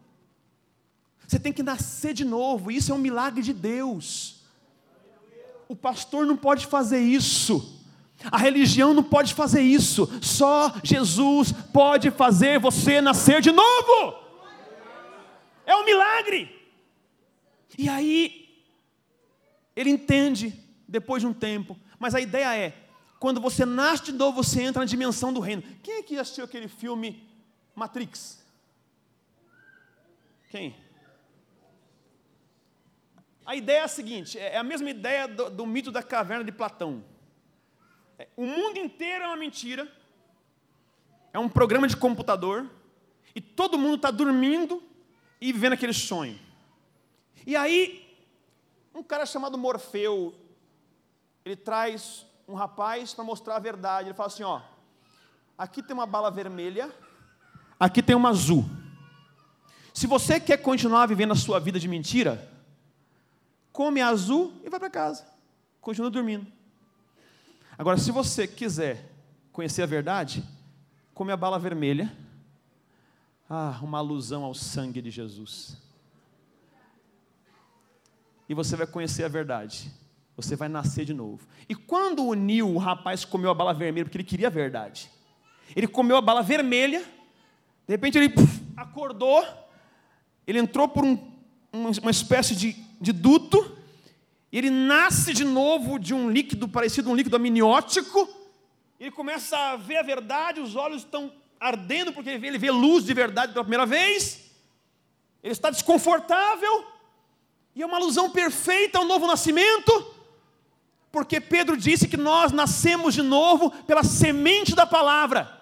Você 1.26 1.38
tem 1.38 1.52
que 1.52 1.62
nascer 1.62 2.14
de 2.14 2.24
novo, 2.24 2.70
isso 2.70 2.92
é 2.92 2.94
um 2.94 2.98
milagre 2.98 3.42
de 3.42 3.52
Deus. 3.52 4.42
O 5.68 5.74
pastor 5.74 6.26
não 6.26 6.36
pode 6.36 6.66
fazer 6.66 7.00
isso. 7.00 7.82
A 8.30 8.38
religião 8.38 8.94
não 8.94 9.02
pode 9.02 9.34
fazer 9.34 9.62
isso. 9.62 10.08
Só 10.22 10.72
Jesus 10.82 11.52
pode 11.72 12.10
fazer 12.10 12.58
você 12.58 13.00
nascer 13.00 13.40
de 13.40 13.50
novo. 13.50 14.18
É 15.66 15.74
um 15.76 15.84
milagre. 15.84 16.54
E 17.76 17.88
aí, 17.88 18.48
ele 19.74 19.90
entende 19.90 20.58
depois 20.86 21.22
de 21.22 21.26
um 21.26 21.32
tempo. 21.32 21.78
Mas 21.98 22.14
a 22.14 22.20
ideia 22.20 22.56
é: 22.56 22.74
quando 23.18 23.40
você 23.40 23.64
nasce 23.64 24.04
de 24.04 24.12
novo, 24.12 24.42
você 24.42 24.62
entra 24.62 24.80
na 24.80 24.86
dimensão 24.86 25.32
do 25.32 25.40
reino. 25.40 25.62
Quem 25.82 25.98
aqui 25.98 26.18
assistiu 26.18 26.44
aquele 26.44 26.68
filme 26.68 27.26
Matrix? 27.74 28.44
Quem? 30.50 30.83
A 33.46 33.54
ideia 33.54 33.80
é 33.80 33.84
a 33.84 33.88
seguinte: 33.88 34.38
é 34.38 34.56
a 34.56 34.62
mesma 34.62 34.88
ideia 34.88 35.28
do, 35.28 35.50
do 35.50 35.66
mito 35.66 35.92
da 35.92 36.02
caverna 36.02 36.44
de 36.44 36.52
Platão. 36.52 37.04
É, 38.18 38.28
o 38.36 38.46
mundo 38.46 38.78
inteiro 38.78 39.24
é 39.24 39.26
uma 39.26 39.36
mentira, 39.36 39.90
é 41.32 41.38
um 41.38 41.48
programa 41.48 41.86
de 41.86 41.96
computador, 41.96 42.70
e 43.34 43.40
todo 43.40 43.78
mundo 43.78 43.96
está 43.96 44.10
dormindo 44.10 44.82
e 45.40 45.52
vendo 45.52 45.74
aquele 45.74 45.92
sonho. 45.92 46.38
E 47.46 47.54
aí, 47.56 48.16
um 48.94 49.02
cara 49.02 49.26
chamado 49.26 49.58
Morfeu, 49.58 50.34
ele 51.44 51.56
traz 51.56 52.24
um 52.48 52.54
rapaz 52.54 53.12
para 53.12 53.24
mostrar 53.24 53.56
a 53.56 53.58
verdade. 53.58 54.08
Ele 54.08 54.16
fala 54.16 54.28
assim: 54.28 54.44
ó, 54.44 54.62
aqui 55.58 55.82
tem 55.82 55.92
uma 55.92 56.06
bala 56.06 56.30
vermelha, 56.30 56.90
aqui 57.78 58.02
tem 58.02 58.16
uma 58.16 58.30
azul. 58.30 58.64
Se 59.92 60.06
você 60.06 60.40
quer 60.40 60.56
continuar 60.56 61.06
vivendo 61.06 61.32
a 61.32 61.36
sua 61.36 61.60
vida 61.60 61.78
de 61.78 61.86
mentira, 61.86 62.53
come 63.74 64.00
azul 64.00 64.52
e 64.64 64.70
vai 64.70 64.78
para 64.78 64.88
casa. 64.88 65.26
Continua 65.80 66.08
dormindo. 66.08 66.46
Agora, 67.76 67.98
se 67.98 68.12
você 68.12 68.46
quiser 68.46 69.10
conhecer 69.52 69.82
a 69.82 69.86
verdade, 69.86 70.44
come 71.12 71.32
a 71.32 71.36
bala 71.36 71.58
vermelha. 71.58 72.10
Ah, 73.50 73.80
uma 73.82 73.98
alusão 73.98 74.44
ao 74.44 74.54
sangue 74.54 75.02
de 75.02 75.10
Jesus. 75.10 75.76
E 78.48 78.54
você 78.54 78.76
vai 78.76 78.86
conhecer 78.86 79.24
a 79.24 79.28
verdade. 79.28 79.90
Você 80.36 80.54
vai 80.54 80.68
nascer 80.68 81.04
de 81.04 81.12
novo. 81.12 81.44
E 81.68 81.74
quando 81.74 82.24
uniu 82.24 82.72
o 82.72 82.78
rapaz 82.78 83.24
comeu 83.24 83.50
a 83.50 83.54
bala 83.54 83.74
vermelha, 83.74 84.04
porque 84.04 84.18
ele 84.18 84.24
queria 84.24 84.46
a 84.46 84.50
verdade. 84.50 85.10
Ele 85.74 85.88
comeu 85.88 86.16
a 86.16 86.22
bala 86.22 86.42
vermelha, 86.42 87.00
de 87.00 87.94
repente 87.94 88.18
ele 88.18 88.28
puf, 88.28 88.62
acordou, 88.76 89.44
ele 90.46 90.60
entrou 90.60 90.88
por 90.88 91.04
um, 91.04 91.18
uma 91.72 92.10
espécie 92.10 92.54
de 92.54 92.83
de 93.04 93.12
duto, 93.12 93.78
ele 94.52 94.70
nasce 94.70 95.32
de 95.32 95.44
novo 95.44 95.98
de 95.98 96.14
um 96.14 96.30
líquido 96.30 96.68
parecido 96.68 97.08
a 97.08 97.12
um 97.12 97.16
líquido 97.16 97.36
amniótico, 97.36 98.28
ele 98.98 99.10
começa 99.10 99.56
a 99.56 99.76
ver 99.76 99.98
a 99.98 100.02
verdade, 100.02 100.60
os 100.60 100.74
olhos 100.74 101.02
estão 101.02 101.32
ardendo 101.60 102.12
porque 102.12 102.30
ele 102.30 102.38
vê, 102.38 102.46
ele 102.48 102.58
vê 102.58 102.70
luz 102.70 103.04
de 103.04 103.14
verdade 103.14 103.52
pela 103.52 103.64
primeira 103.64 103.86
vez, 103.86 104.50
ele 105.42 105.52
está 105.52 105.70
desconfortável, 105.70 106.84
e 107.74 107.82
é 107.82 107.86
uma 107.86 107.96
alusão 107.96 108.30
perfeita 108.30 108.98
ao 108.98 109.04
novo 109.04 109.26
nascimento, 109.26 110.14
porque 111.10 111.40
Pedro 111.40 111.76
disse 111.76 112.08
que 112.08 112.16
nós 112.16 112.50
nascemos 112.50 113.14
de 113.14 113.22
novo 113.22 113.70
pela 113.84 114.02
semente 114.02 114.74
da 114.74 114.86
palavra. 114.86 115.60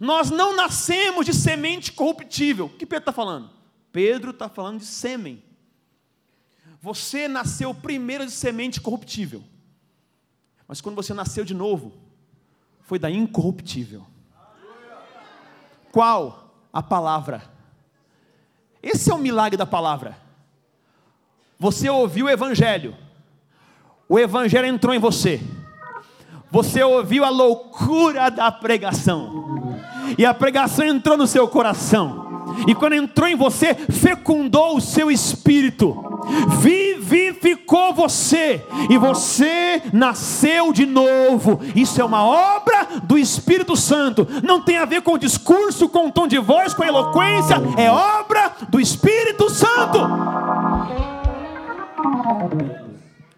Nós 0.00 0.30
não 0.30 0.54
nascemos 0.54 1.26
de 1.26 1.32
semente 1.32 1.92
corruptível. 1.92 2.66
O 2.66 2.70
que 2.70 2.86
Pedro 2.86 3.02
está 3.02 3.12
falando? 3.12 3.50
Pedro 3.92 4.30
está 4.30 4.48
falando 4.48 4.78
de 4.78 4.86
sêmen. 4.86 5.42
Você 6.80 7.28
nasceu 7.28 7.74
primeiro 7.74 8.24
de 8.24 8.32
semente 8.32 8.80
corruptível. 8.80 9.42
Mas 10.66 10.80
quando 10.80 10.96
você 10.96 11.12
nasceu 11.12 11.44
de 11.44 11.52
novo, 11.52 11.92
foi 12.80 12.98
da 12.98 13.10
incorruptível. 13.10 14.06
Qual? 15.92 16.54
A 16.72 16.82
palavra. 16.82 17.42
Esse 18.82 19.10
é 19.10 19.14
o 19.14 19.18
milagre 19.18 19.56
da 19.56 19.66
palavra. 19.66 20.16
Você 21.58 21.90
ouviu 21.90 22.26
o 22.26 22.30
evangelho. 22.30 22.96
O 24.08 24.18
evangelho 24.18 24.66
entrou 24.66 24.94
em 24.94 24.98
você. 24.98 25.40
Você 26.50 26.82
ouviu 26.82 27.24
a 27.24 27.28
loucura 27.28 28.30
da 28.30 28.50
pregação. 28.50 29.78
E 30.16 30.24
a 30.24 30.32
pregação 30.32 30.84
entrou 30.84 31.16
no 31.16 31.26
seu 31.26 31.46
coração 31.46 32.19
e 32.66 32.74
quando 32.74 32.94
entrou 32.94 33.28
em 33.28 33.36
você, 33.36 33.74
fecundou 33.74 34.76
o 34.76 34.80
seu 34.80 35.10
espírito, 35.10 35.96
vivificou 36.58 37.92
você, 37.92 38.64
e 38.88 38.98
você 38.98 39.82
nasceu 39.92 40.72
de 40.72 40.86
novo. 40.86 41.60
Isso 41.74 42.00
é 42.00 42.04
uma 42.04 42.24
obra 42.24 42.86
do 43.02 43.18
Espírito 43.18 43.76
Santo, 43.76 44.26
não 44.42 44.62
tem 44.62 44.78
a 44.78 44.84
ver 44.84 45.02
com 45.02 45.18
discurso, 45.18 45.88
com 45.88 46.10
tom 46.10 46.26
de 46.26 46.38
voz, 46.38 46.74
com 46.74 46.84
eloquência, 46.84 47.56
é 47.76 47.90
obra 47.90 48.52
do 48.68 48.80
Espírito 48.80 49.50
Santo. 49.50 49.98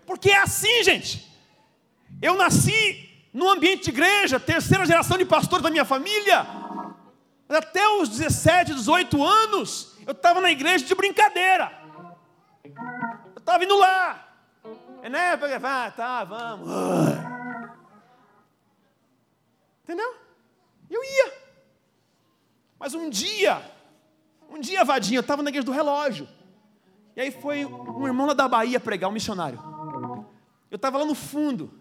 Porque 0.07 0.31
é 0.31 0.39
assim, 0.39 0.83
gente. 0.83 1.31
Eu 2.21 2.37
nasci 2.37 3.09
no 3.33 3.51
ambiente 3.51 3.85
de 3.85 3.91
igreja, 3.91 4.39
terceira 4.39 4.87
geração 4.87 5.19
de 5.19 5.25
pastores 5.25 5.63
da 5.63 5.71
minha 5.71 5.85
família 5.85 6.62
até 7.55 7.87
os 7.89 8.09
17, 8.09 8.75
18 8.75 9.23
anos, 9.23 9.97
eu 10.07 10.13
estava 10.13 10.41
na 10.41 10.51
igreja 10.51 10.85
de 10.85 10.95
brincadeira. 10.95 11.73
Eu 12.65 13.39
estava 13.39 13.65
indo 13.65 13.77
lá. 13.79 14.29
É 15.03 15.09
né? 15.09 15.33
Ah, 15.63 15.93
tá, 15.95 16.25
vamos. 16.25 16.69
Entendeu? 19.83 20.15
Eu 20.89 21.03
ia. 21.03 21.33
Mas 22.79 22.95
um 22.95 23.09
dia, 23.11 23.63
um 24.49 24.61
dia, 24.61 24.85
vadinho, 24.85 25.19
eu 25.19 25.23
estava 25.23 25.43
na 25.43 25.51
igreja 25.51 25.65
do 25.65 25.73
relógio. 25.73 26.29
E 27.15 27.21
aí 27.21 27.31
foi 27.31 27.65
um 27.65 28.07
irmão 28.07 28.27
lá 28.27 28.35
da 28.35 28.49
Bahia 28.49 28.81
pregar, 28.81 29.11
um 29.11 29.13
missionário. 29.13 29.61
Eu 30.71 30.77
estava 30.77 30.99
lá 30.99 31.05
no 31.05 31.15
fundo, 31.15 31.73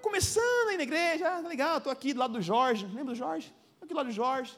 começando 0.00 0.68
aí 0.68 0.76
na 0.76 0.82
igreja, 0.82 1.28
ah, 1.28 1.40
legal, 1.40 1.78
estou 1.78 1.92
aqui 1.92 2.12
do 2.12 2.20
lado 2.20 2.34
do 2.34 2.42
Jorge, 2.42 2.86
lembra 2.86 3.06
do 3.06 3.14
Jorge? 3.14 3.52
Aqui 3.90 3.96
lado 3.96 4.06
do 4.06 4.12
Jorge, 4.12 4.56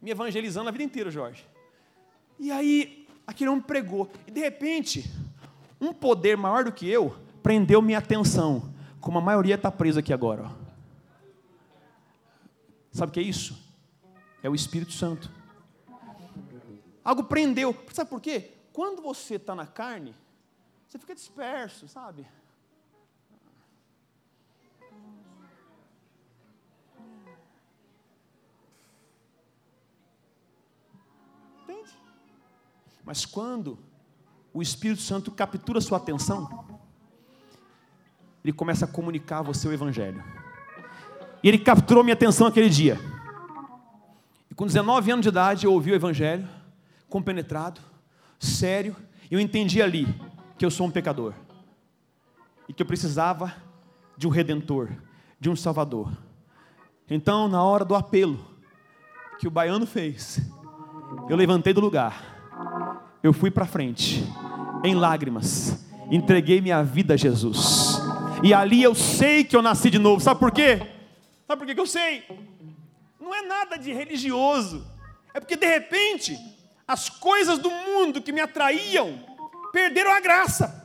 me 0.00 0.10
evangelizando 0.10 0.66
a 0.66 0.72
vida 0.72 0.84
inteira, 0.84 1.10
Jorge. 1.10 1.46
E 2.38 2.50
aí, 2.50 3.06
aquele 3.26 3.50
homem 3.50 3.62
pregou, 3.62 4.10
e 4.26 4.30
de 4.30 4.40
repente, 4.40 5.04
um 5.78 5.92
poder 5.92 6.34
maior 6.38 6.64
do 6.64 6.72
que 6.72 6.88
eu 6.88 7.14
prendeu 7.42 7.82
minha 7.82 7.98
atenção, 7.98 8.72
como 9.02 9.18
a 9.18 9.20
maioria 9.20 9.56
está 9.56 9.70
presa 9.70 10.00
aqui 10.00 10.14
agora. 10.14 10.44
Ó. 10.44 10.50
Sabe 12.90 13.10
o 13.10 13.12
que 13.12 13.20
é 13.20 13.22
isso? 13.22 13.62
É 14.42 14.48
o 14.48 14.54
Espírito 14.54 14.92
Santo. 14.92 15.30
Algo 17.04 17.24
prendeu. 17.24 17.76
Sabe 17.92 18.08
por 18.08 18.22
quê? 18.22 18.52
Quando 18.72 19.02
você 19.02 19.34
está 19.34 19.54
na 19.54 19.66
carne, 19.66 20.14
você 20.88 20.98
fica 20.98 21.14
disperso, 21.14 21.86
sabe? 21.86 22.26
Mas 33.04 33.26
quando 33.26 33.78
o 34.52 34.62
Espírito 34.62 35.02
Santo 35.02 35.30
captura 35.30 35.80
sua 35.80 35.98
atenção, 35.98 36.64
ele 38.44 38.52
começa 38.52 38.84
a 38.84 38.88
comunicar 38.88 39.38
a 39.38 39.42
você 39.42 39.68
o 39.68 39.72
Evangelho. 39.72 40.22
E 41.42 41.48
ele 41.48 41.58
capturou 41.58 42.04
minha 42.04 42.14
atenção 42.14 42.46
aquele 42.46 42.68
dia. 42.68 42.98
E 44.50 44.54
com 44.54 44.66
19 44.66 45.10
anos 45.10 45.22
de 45.22 45.28
idade 45.28 45.66
eu 45.66 45.72
ouvi 45.72 45.92
o 45.92 45.94
Evangelho, 45.94 46.48
compenetrado, 47.08 47.80
sério, 48.38 48.96
e 49.30 49.34
eu 49.34 49.40
entendi 49.40 49.80
ali 49.80 50.06
que 50.58 50.64
eu 50.64 50.70
sou 50.70 50.86
um 50.86 50.90
pecador. 50.90 51.34
E 52.68 52.72
que 52.72 52.82
eu 52.82 52.86
precisava 52.86 53.54
de 54.16 54.26
um 54.26 54.30
redentor, 54.30 54.90
de 55.40 55.50
um 55.50 55.56
salvador. 55.56 56.12
Então, 57.08 57.48
na 57.48 57.62
hora 57.62 57.84
do 57.84 57.94
apelo 57.94 58.38
que 59.38 59.48
o 59.48 59.50
baiano 59.50 59.86
fez, 59.86 60.40
eu 61.28 61.36
levantei 61.36 61.72
do 61.72 61.80
lugar, 61.80 63.18
eu 63.22 63.32
fui 63.32 63.50
para 63.50 63.66
frente, 63.66 64.24
em 64.84 64.94
lágrimas, 64.94 65.84
entreguei 66.10 66.60
minha 66.60 66.82
vida 66.82 67.14
a 67.14 67.16
Jesus. 67.16 68.00
E 68.42 68.52
ali 68.52 68.82
eu 68.82 68.94
sei 68.94 69.44
que 69.44 69.54
eu 69.54 69.62
nasci 69.62 69.88
de 69.88 69.98
novo. 69.98 70.20
Sabe 70.20 70.40
por 70.40 70.50
quê? 70.50 70.82
Sabe 71.46 71.60
por 71.60 71.66
quê 71.66 71.74
que 71.74 71.80
eu 71.80 71.86
sei? 71.86 72.24
Não 73.20 73.32
é 73.34 73.42
nada 73.42 73.78
de 73.78 73.92
religioso. 73.92 74.84
É 75.32 75.38
porque 75.38 75.56
de 75.56 75.66
repente 75.66 76.36
as 76.86 77.08
coisas 77.08 77.58
do 77.58 77.70
mundo 77.70 78.20
que 78.20 78.32
me 78.32 78.40
atraíam 78.40 79.18
perderam 79.72 80.12
a 80.12 80.20
graça. 80.20 80.80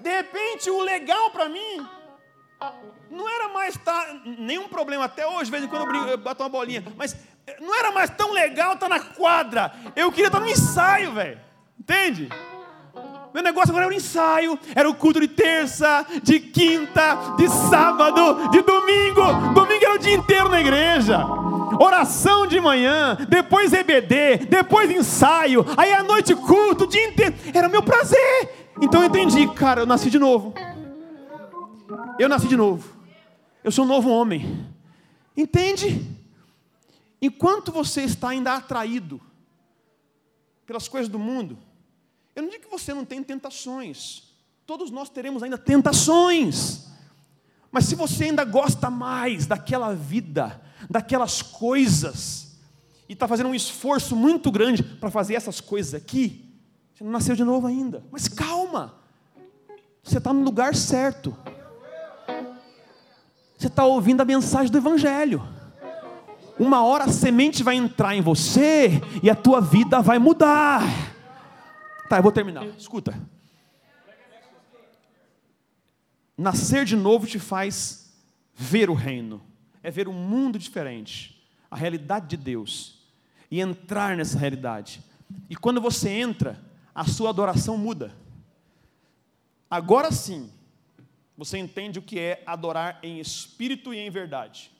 De 0.00 0.10
repente 0.10 0.68
o 0.70 0.82
legal 0.82 1.30
para 1.30 1.48
mim 1.48 1.86
não 3.10 3.28
era 3.28 3.48
mais 3.48 3.76
tá, 3.76 4.20
nenhum 4.24 4.68
problema 4.68 5.04
até 5.04 5.26
hoje, 5.26 5.46
de 5.46 5.50
vez 5.50 5.64
em 5.64 5.68
quando 5.68 5.82
eu, 5.82 5.88
brinco, 5.88 6.06
eu 6.06 6.18
bato 6.18 6.42
uma 6.42 6.48
bolinha, 6.48 6.84
mas 6.96 7.16
não 7.60 7.74
era 7.78 7.90
mais 7.92 8.10
tão 8.10 8.32
legal 8.32 8.74
estar 8.74 8.88
tá 8.88 8.94
na 8.96 9.00
quadra. 9.00 9.72
Eu 9.96 10.10
queria 10.10 10.26
estar 10.26 10.38
tá 10.38 10.44
no 10.44 10.50
ensaio, 10.50 11.12
velho. 11.12 11.40
Entende? 11.78 12.28
Meu 13.32 13.42
negócio 13.42 13.70
agora 13.70 13.84
era 13.86 13.94
o 13.94 13.96
ensaio, 13.96 14.58
era 14.74 14.88
o 14.88 14.94
culto 14.94 15.20
de 15.20 15.28
terça, 15.28 16.04
de 16.22 16.40
quinta, 16.40 17.16
de 17.36 17.48
sábado, 17.48 18.48
de 18.50 18.62
domingo. 18.62 19.22
Domingo 19.54 19.84
era 19.84 19.94
o 19.94 19.98
dia 19.98 20.14
inteiro 20.14 20.48
na 20.48 20.60
igreja. 20.60 21.24
Oração 21.80 22.46
de 22.46 22.60
manhã, 22.60 23.16
depois 23.28 23.72
EBD, 23.72 24.46
depois 24.48 24.90
ensaio, 24.90 25.64
aí 25.76 25.92
à 25.92 26.02
noite 26.02 26.34
culto, 26.34 26.84
o 26.84 26.88
dia 26.88 27.06
inteiro. 27.06 27.34
Era 27.54 27.68
o 27.68 27.70
meu 27.70 27.82
prazer. 27.82 28.68
Então 28.80 29.02
eu 29.02 29.08
entendi, 29.08 29.46
cara, 29.48 29.82
eu 29.82 29.86
nasci 29.86 30.10
de 30.10 30.18
novo. 30.18 30.54
Eu 32.18 32.28
nasci 32.28 32.48
de 32.48 32.56
novo. 32.56 32.96
Eu 33.62 33.70
sou 33.70 33.84
um 33.84 33.88
novo 33.88 34.10
homem. 34.10 34.66
Entende? 35.36 36.04
Enquanto 37.22 37.70
você 37.70 38.02
está 38.02 38.30
ainda 38.30 38.54
atraído 38.54 39.20
pelas 40.66 40.88
coisas 40.88 41.08
do 41.08 41.18
mundo, 41.18 41.56
eu 42.34 42.42
não 42.42 42.50
digo 42.50 42.64
que 42.64 42.70
você 42.70 42.92
não 42.92 43.04
tem 43.04 43.22
tentações. 43.22 44.24
Todos 44.66 44.90
nós 44.90 45.08
teremos 45.08 45.42
ainda 45.42 45.56
tentações. 45.56 46.88
Mas 47.70 47.84
se 47.84 47.94
você 47.94 48.24
ainda 48.24 48.44
gosta 48.44 48.90
mais 48.90 49.46
daquela 49.46 49.94
vida, 49.94 50.60
daquelas 50.90 51.40
coisas, 51.40 52.58
e 53.08 53.12
está 53.12 53.28
fazendo 53.28 53.48
um 53.48 53.54
esforço 53.54 54.16
muito 54.16 54.50
grande 54.50 54.82
para 54.82 55.10
fazer 55.10 55.34
essas 55.34 55.60
coisas 55.60 55.94
aqui, 55.94 56.44
você 56.94 57.04
não 57.04 57.12
nasceu 57.12 57.36
de 57.36 57.44
novo 57.44 57.66
ainda. 57.66 58.04
Mas 58.10 58.26
calma, 58.26 58.94
você 60.02 60.18
está 60.18 60.32
no 60.32 60.42
lugar 60.42 60.74
certo. 60.74 61.36
Você 63.58 63.66
está 63.66 63.84
ouvindo 63.84 64.20
a 64.20 64.24
mensagem 64.24 64.70
do 64.70 64.78
Evangelho. 64.78 65.42
Uma 66.56 66.84
hora 66.84 67.04
a 67.04 67.08
semente 67.08 67.64
vai 67.64 67.74
entrar 67.74 68.14
em 68.14 68.20
você 68.20 69.00
e 69.20 69.28
a 69.28 69.34
tua 69.34 69.60
vida 69.60 70.00
vai 70.00 70.16
mudar. 70.16 70.80
Tá, 72.08 72.18
eu 72.18 72.22
vou 72.22 72.30
terminar. 72.30 72.64
Escuta. 72.78 73.20
Nascer 76.36 76.84
de 76.84 76.94
novo 76.94 77.26
te 77.26 77.40
faz 77.40 78.14
ver 78.54 78.88
o 78.88 78.94
reino, 78.94 79.42
é 79.82 79.90
ver 79.90 80.06
um 80.06 80.12
mundo 80.12 80.56
diferente, 80.56 81.44
a 81.68 81.74
realidade 81.74 82.28
de 82.28 82.36
Deus, 82.36 83.02
e 83.50 83.60
entrar 83.60 84.16
nessa 84.16 84.38
realidade. 84.38 85.02
E 85.50 85.56
quando 85.56 85.80
você 85.80 86.10
entra, 86.10 86.60
a 86.94 87.04
sua 87.04 87.30
adoração 87.30 87.76
muda. 87.76 88.14
Agora 89.68 90.12
sim, 90.12 90.48
você 91.38 91.56
entende 91.56 92.00
o 92.00 92.02
que 92.02 92.18
é 92.18 92.42
adorar 92.44 92.98
em 93.00 93.20
espírito 93.20 93.94
e 93.94 93.98
em 93.98 94.10
verdade. 94.10 94.72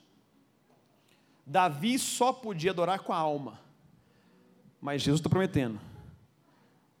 Davi 1.45 1.97
só 1.97 2.33
podia 2.33 2.71
adorar 2.71 2.99
com 2.99 3.13
a 3.13 3.17
alma, 3.17 3.57
mas 4.81 5.01
Jesus 5.01 5.21
está 5.21 5.29
prometendo: 5.29 5.79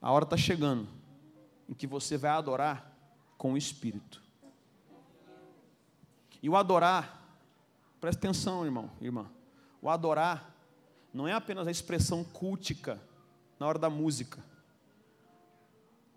a 0.01 0.09
hora 0.13 0.23
está 0.23 0.37
chegando 0.37 0.87
em 1.67 1.73
que 1.73 1.85
você 1.85 2.17
vai 2.17 2.31
adorar 2.31 2.89
com 3.37 3.51
o 3.51 3.57
espírito. 3.57 4.23
E 6.41 6.49
o 6.49 6.55
adorar, 6.55 7.21
preste 7.99 8.19
atenção, 8.19 8.63
irmão, 8.63 8.89
irmã. 9.01 9.29
O 9.81 9.89
adorar 9.89 10.55
não 11.13 11.27
é 11.27 11.33
apenas 11.33 11.67
a 11.67 11.71
expressão 11.71 12.23
cultica 12.23 12.97
na 13.59 13.67
hora 13.67 13.77
da 13.77 13.89
música. 13.89 14.41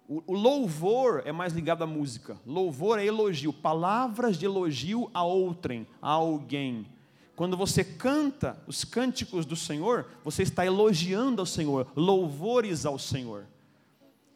O, 0.09 0.35
louvor 0.35 1.23
é 1.25 1.33
mais 1.33 1.53
ligado 1.53 1.83
à 1.85 1.87
música. 1.87 2.37
Louvor 2.47 2.99
é 2.99 3.07
elogio, 3.07 3.53
palavras 3.53 4.37
de 4.37 4.45
elogio 4.45 5.11
a 5.15 5.23
outrem, 5.23 5.87
a 6.03 6.11
alguém. 6.11 6.87
Quando 7.35 7.57
você 7.57 7.83
canta 7.83 8.63
os 8.67 8.85
cânticos 8.85 9.47
do 9.47 9.57
Senhor, 9.57 10.07
você 10.23 10.43
está 10.43 10.67
elogiando 10.67 11.41
ao 11.41 11.47
Senhor, 11.47 11.87
louvores 11.97 12.85
ao 12.85 12.99
Senhor. 12.99 13.47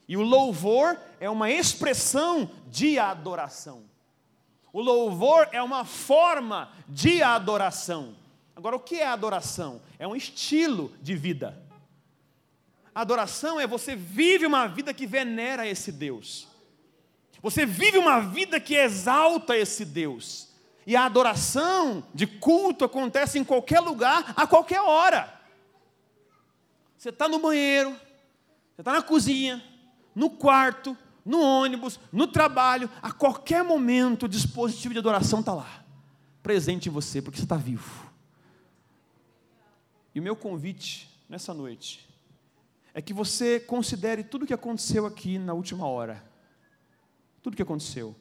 E 0.08 0.16
o 0.16 0.22
louvor 0.22 0.98
é 1.20 1.28
uma 1.28 1.50
expressão 1.50 2.50
de 2.70 2.98
adoração. 2.98 3.82
O 4.72 4.80
louvor 4.80 5.48
é 5.52 5.62
uma 5.62 5.84
forma 5.84 6.70
de 6.88 7.22
adoração. 7.22 8.14
Agora, 8.54 8.76
o 8.76 8.80
que 8.80 8.96
é 8.96 9.06
adoração? 9.06 9.80
É 9.98 10.06
um 10.06 10.16
estilo 10.16 10.92
de 11.02 11.14
vida. 11.14 11.65
Adoração 12.96 13.60
é 13.60 13.66
você 13.66 13.94
vive 13.94 14.46
uma 14.46 14.66
vida 14.66 14.94
que 14.94 15.06
venera 15.06 15.68
esse 15.68 15.92
Deus. 15.92 16.48
Você 17.42 17.66
vive 17.66 17.98
uma 17.98 18.20
vida 18.20 18.58
que 18.58 18.74
exalta 18.74 19.54
esse 19.54 19.84
Deus. 19.84 20.48
E 20.86 20.96
a 20.96 21.04
adoração 21.04 22.02
de 22.14 22.26
culto 22.26 22.86
acontece 22.86 23.38
em 23.38 23.44
qualquer 23.44 23.80
lugar, 23.80 24.32
a 24.34 24.46
qualquer 24.46 24.80
hora. 24.80 25.30
Você 26.96 27.10
está 27.10 27.28
no 27.28 27.38
banheiro, 27.38 27.90
você 28.74 28.80
está 28.80 28.92
na 28.94 29.02
cozinha, 29.02 29.62
no 30.14 30.30
quarto, 30.30 30.96
no 31.22 31.42
ônibus, 31.42 32.00
no 32.10 32.26
trabalho, 32.26 32.88
a 33.02 33.12
qualquer 33.12 33.62
momento 33.62 34.22
o 34.22 34.28
dispositivo 34.28 34.94
de 34.94 35.00
adoração 35.00 35.40
está 35.40 35.52
lá, 35.52 35.84
presente 36.42 36.88
em 36.88 36.92
você, 36.92 37.20
porque 37.20 37.36
você 37.36 37.44
está 37.44 37.56
vivo. 37.56 38.10
E 40.14 40.18
o 40.18 40.22
meu 40.22 40.34
convite 40.34 41.10
nessa 41.28 41.52
noite 41.52 42.05
é 42.96 43.02
que 43.02 43.12
você 43.12 43.60
considere 43.60 44.24
tudo 44.24 44.44
o 44.44 44.46
que 44.46 44.54
aconteceu 44.54 45.04
aqui 45.04 45.38
na 45.38 45.52
última 45.52 45.86
hora. 45.86 46.24
Tudo 47.42 47.52
o 47.52 47.56
que 47.56 47.62
aconteceu. 47.62 48.16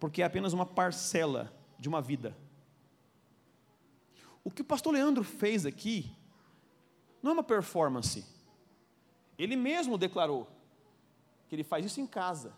Porque 0.00 0.22
é 0.22 0.24
apenas 0.24 0.54
uma 0.54 0.64
parcela 0.64 1.54
de 1.78 1.86
uma 1.86 2.00
vida. 2.00 2.34
O 4.42 4.50
que 4.50 4.62
o 4.62 4.64
pastor 4.64 4.94
Leandro 4.94 5.22
fez 5.22 5.66
aqui 5.66 6.10
não 7.22 7.32
é 7.32 7.34
uma 7.34 7.42
performance. 7.42 8.24
Ele 9.38 9.54
mesmo 9.54 9.98
declarou 9.98 10.48
que 11.46 11.54
ele 11.54 11.62
faz 11.62 11.84
isso 11.84 12.00
em 12.00 12.06
casa. 12.06 12.54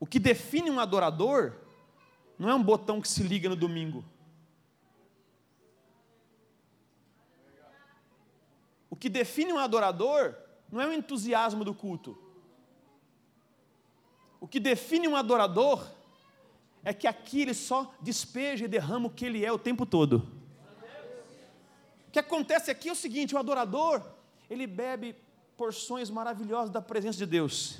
O 0.00 0.06
que 0.06 0.18
define 0.18 0.70
um 0.70 0.80
adorador 0.80 1.52
não 2.38 2.48
é 2.48 2.54
um 2.54 2.62
botão 2.62 2.98
que 2.98 3.08
se 3.08 3.22
liga 3.22 3.46
no 3.46 3.56
domingo. 3.56 4.02
Que 9.00 9.08
define 9.08 9.52
um 9.52 9.58
adorador 9.58 10.36
não 10.70 10.80
é 10.80 10.86
o 10.86 10.92
entusiasmo 10.92 11.64
do 11.64 11.74
culto. 11.74 12.16
O 14.38 14.46
que 14.46 14.60
define 14.60 15.08
um 15.08 15.16
adorador 15.16 15.84
é 16.84 16.92
que 16.92 17.06
aqui 17.06 17.42
ele 17.42 17.54
só 17.54 17.92
despeja 18.00 18.66
e 18.66 18.68
derrama 18.68 19.06
o 19.06 19.10
que 19.10 19.24
ele 19.24 19.44
é 19.44 19.50
o 19.50 19.58
tempo 19.58 19.84
todo. 19.84 20.28
O 22.06 22.10
que 22.12 22.18
acontece 22.18 22.70
aqui 22.70 22.88
é 22.88 22.92
o 22.92 22.96
seguinte: 22.96 23.34
o 23.34 23.38
adorador, 23.38 24.02
ele 24.48 24.66
bebe 24.66 25.16
porções 25.56 26.10
maravilhosas 26.10 26.70
da 26.70 26.82
presença 26.82 27.18
de 27.18 27.26
Deus, 27.26 27.78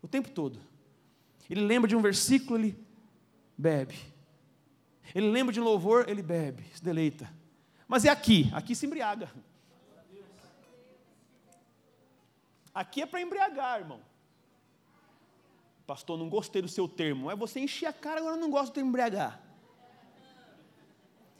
o 0.00 0.08
tempo 0.08 0.30
todo. 0.30 0.60
Ele 1.48 1.62
lembra 1.62 1.88
de 1.88 1.96
um 1.96 2.02
versículo, 2.02 2.58
ele 2.58 2.78
bebe. 3.58 3.98
Ele 5.12 5.28
lembra 5.28 5.52
de 5.52 5.60
um 5.60 5.64
louvor, 5.64 6.08
ele 6.08 6.22
bebe, 6.22 6.64
se 6.72 6.82
deleita. 6.82 7.28
Mas 7.88 8.04
é 8.04 8.08
aqui, 8.08 8.48
aqui 8.52 8.76
se 8.76 8.86
embriaga. 8.86 9.28
Aqui 12.74 13.02
é 13.02 13.06
para 13.06 13.20
embriagar, 13.20 13.80
irmão. 13.80 14.00
Pastor, 15.86 16.16
não 16.16 16.28
gostei 16.28 16.62
do 16.62 16.68
seu 16.68 16.86
termo. 16.86 17.30
É 17.30 17.34
você 17.34 17.58
encher 17.60 17.86
a 17.86 17.92
cara, 17.92 18.20
agora 18.20 18.36
não 18.36 18.50
gosto 18.50 18.74
de 18.74 18.80
embriagar. 18.80 19.40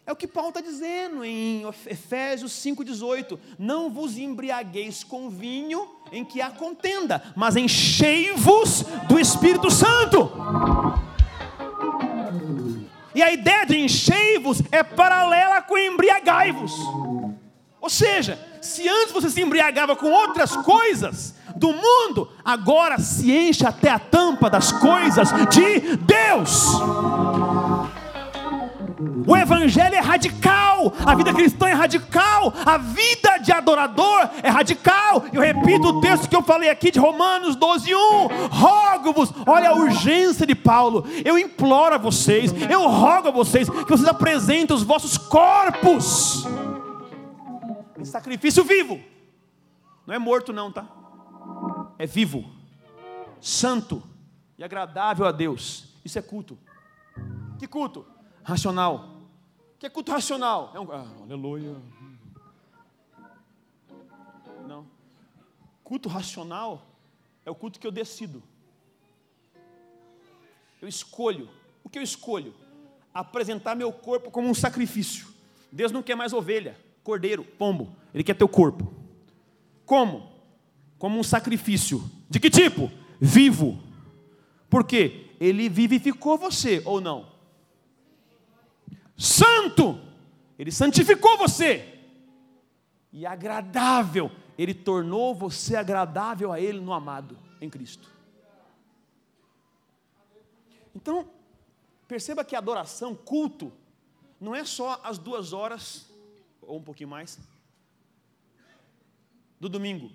É 0.04 0.12
o 0.12 0.16
que 0.16 0.26
Paulo 0.26 0.48
está 0.48 0.60
dizendo 0.60 1.24
em 1.24 1.62
Efésios 1.86 2.52
5,18: 2.54 3.38
Não 3.56 3.88
vos 3.88 4.18
embriagueis 4.18 5.04
com 5.04 5.30
vinho 5.30 5.88
em 6.10 6.24
que 6.24 6.40
há 6.40 6.50
contenda, 6.50 7.32
mas 7.36 7.54
enchei-vos 7.54 8.82
do 9.08 9.20
Espírito 9.20 9.70
Santo. 9.70 10.32
E 13.14 13.22
a 13.22 13.32
ideia 13.32 13.64
de 13.64 13.76
enchei-vos 13.76 14.62
é 14.72 14.82
paralela 14.82 15.62
com 15.62 15.78
embriagai-vos. 15.78 16.72
Ou 17.80 17.88
seja, 17.88 18.38
se 18.60 18.86
antes 18.86 19.12
você 19.12 19.30
se 19.30 19.40
embriagava 19.40 19.96
com 19.96 20.10
outras 20.10 20.54
coisas 20.56 21.34
do 21.56 21.72
mundo, 21.72 22.28
agora 22.44 22.98
se 22.98 23.32
enche 23.32 23.66
até 23.66 23.90
a 23.90 23.98
tampa 23.98 24.50
das 24.50 24.70
coisas 24.70 25.30
de 25.48 25.96
Deus. 25.96 26.74
O 29.26 29.36
evangelho 29.36 29.94
é 29.94 30.00
radical, 30.00 30.92
a 31.06 31.14
vida 31.14 31.32
cristã 31.32 31.68
é 31.68 31.72
radical, 31.72 32.52
a 32.66 32.76
vida 32.76 33.38
de 33.38 33.50
adorador 33.50 34.28
é 34.42 34.50
radical. 34.50 35.24
Eu 35.32 35.40
repito 35.40 35.88
o 35.88 36.00
texto 36.02 36.28
que 36.28 36.36
eu 36.36 36.42
falei 36.42 36.68
aqui 36.68 36.90
de 36.90 36.98
Romanos 36.98 37.56
12, 37.56 37.94
1. 37.94 37.98
Rogo-vos, 38.50 39.32
olha 39.46 39.70
a 39.70 39.74
urgência 39.74 40.46
de 40.46 40.54
Paulo. 40.54 41.06
Eu 41.24 41.38
imploro 41.38 41.94
a 41.94 41.98
vocês, 41.98 42.52
eu 42.68 42.86
rogo 42.88 43.28
a 43.28 43.30
vocês 43.30 43.70
que 43.70 43.88
vocês 43.88 44.08
apresentem 44.08 44.76
os 44.76 44.82
vossos 44.82 45.16
corpos 45.16 46.46
em 48.00 48.04
sacrifício 48.04 48.64
vivo. 48.64 49.00
Não 50.06 50.14
é 50.14 50.18
morto, 50.18 50.52
não, 50.52 50.72
tá? 50.72 50.88
É 51.98 52.06
vivo, 52.06 52.50
santo 53.40 54.02
e 54.56 54.64
agradável 54.64 55.26
a 55.26 55.32
Deus. 55.32 55.94
Isso 56.04 56.18
é 56.18 56.22
culto. 56.22 56.58
Que 57.58 57.66
culto? 57.66 58.06
Racional. 58.42 59.20
Que 59.78 59.86
é 59.86 59.90
culto 59.90 60.10
racional? 60.10 60.72
É 60.74 60.80
um. 60.80 60.90
Ah, 60.90 61.06
aleluia. 61.22 61.76
Não. 64.66 64.86
Culto 65.84 66.08
racional 66.08 66.86
é 67.44 67.50
o 67.50 67.54
culto 67.54 67.78
que 67.78 67.86
eu 67.86 67.92
decido. 67.92 68.42
Eu 70.80 70.88
escolho. 70.88 71.50
O 71.84 71.90
que 71.90 71.98
eu 71.98 72.02
escolho? 72.02 72.54
Apresentar 73.12 73.74
meu 73.74 73.92
corpo 73.92 74.30
como 74.30 74.48
um 74.48 74.54
sacrifício. 74.54 75.28
Deus 75.70 75.92
não 75.92 76.02
quer 76.02 76.14
mais 76.14 76.32
ovelha 76.32 76.76
cordeiro, 77.02 77.44
pombo. 77.44 77.94
Ele 78.14 78.24
quer 78.24 78.34
teu 78.34 78.48
corpo. 78.48 78.92
Como? 79.84 80.30
Como 80.98 81.18
um 81.18 81.22
sacrifício. 81.22 82.02
De 82.28 82.38
que 82.38 82.50
tipo? 82.50 82.90
Vivo. 83.20 83.82
Por 84.68 84.84
quê? 84.84 85.30
Ele 85.40 85.68
vivificou 85.68 86.36
você 86.38 86.82
ou 86.84 87.00
não? 87.00 87.30
Santo. 89.16 90.00
Ele 90.58 90.70
santificou 90.70 91.38
você. 91.38 91.98
E 93.12 93.24
agradável. 93.26 94.30
Ele 94.56 94.74
tornou 94.74 95.34
você 95.34 95.76
agradável 95.76 96.52
a 96.52 96.60
Ele 96.60 96.80
no 96.80 96.92
amado, 96.92 97.38
em 97.60 97.70
Cristo. 97.70 98.08
Então, 100.94 101.26
perceba 102.06 102.44
que 102.44 102.54
adoração, 102.54 103.14
culto, 103.14 103.72
não 104.40 104.54
é 104.54 104.64
só 104.64 105.00
as 105.02 105.16
duas 105.16 105.52
horas 105.52 106.09
ou 106.70 106.78
um 106.78 106.82
pouquinho 106.82 107.08
mais, 107.08 107.38
do 109.58 109.68
domingo. 109.68 110.10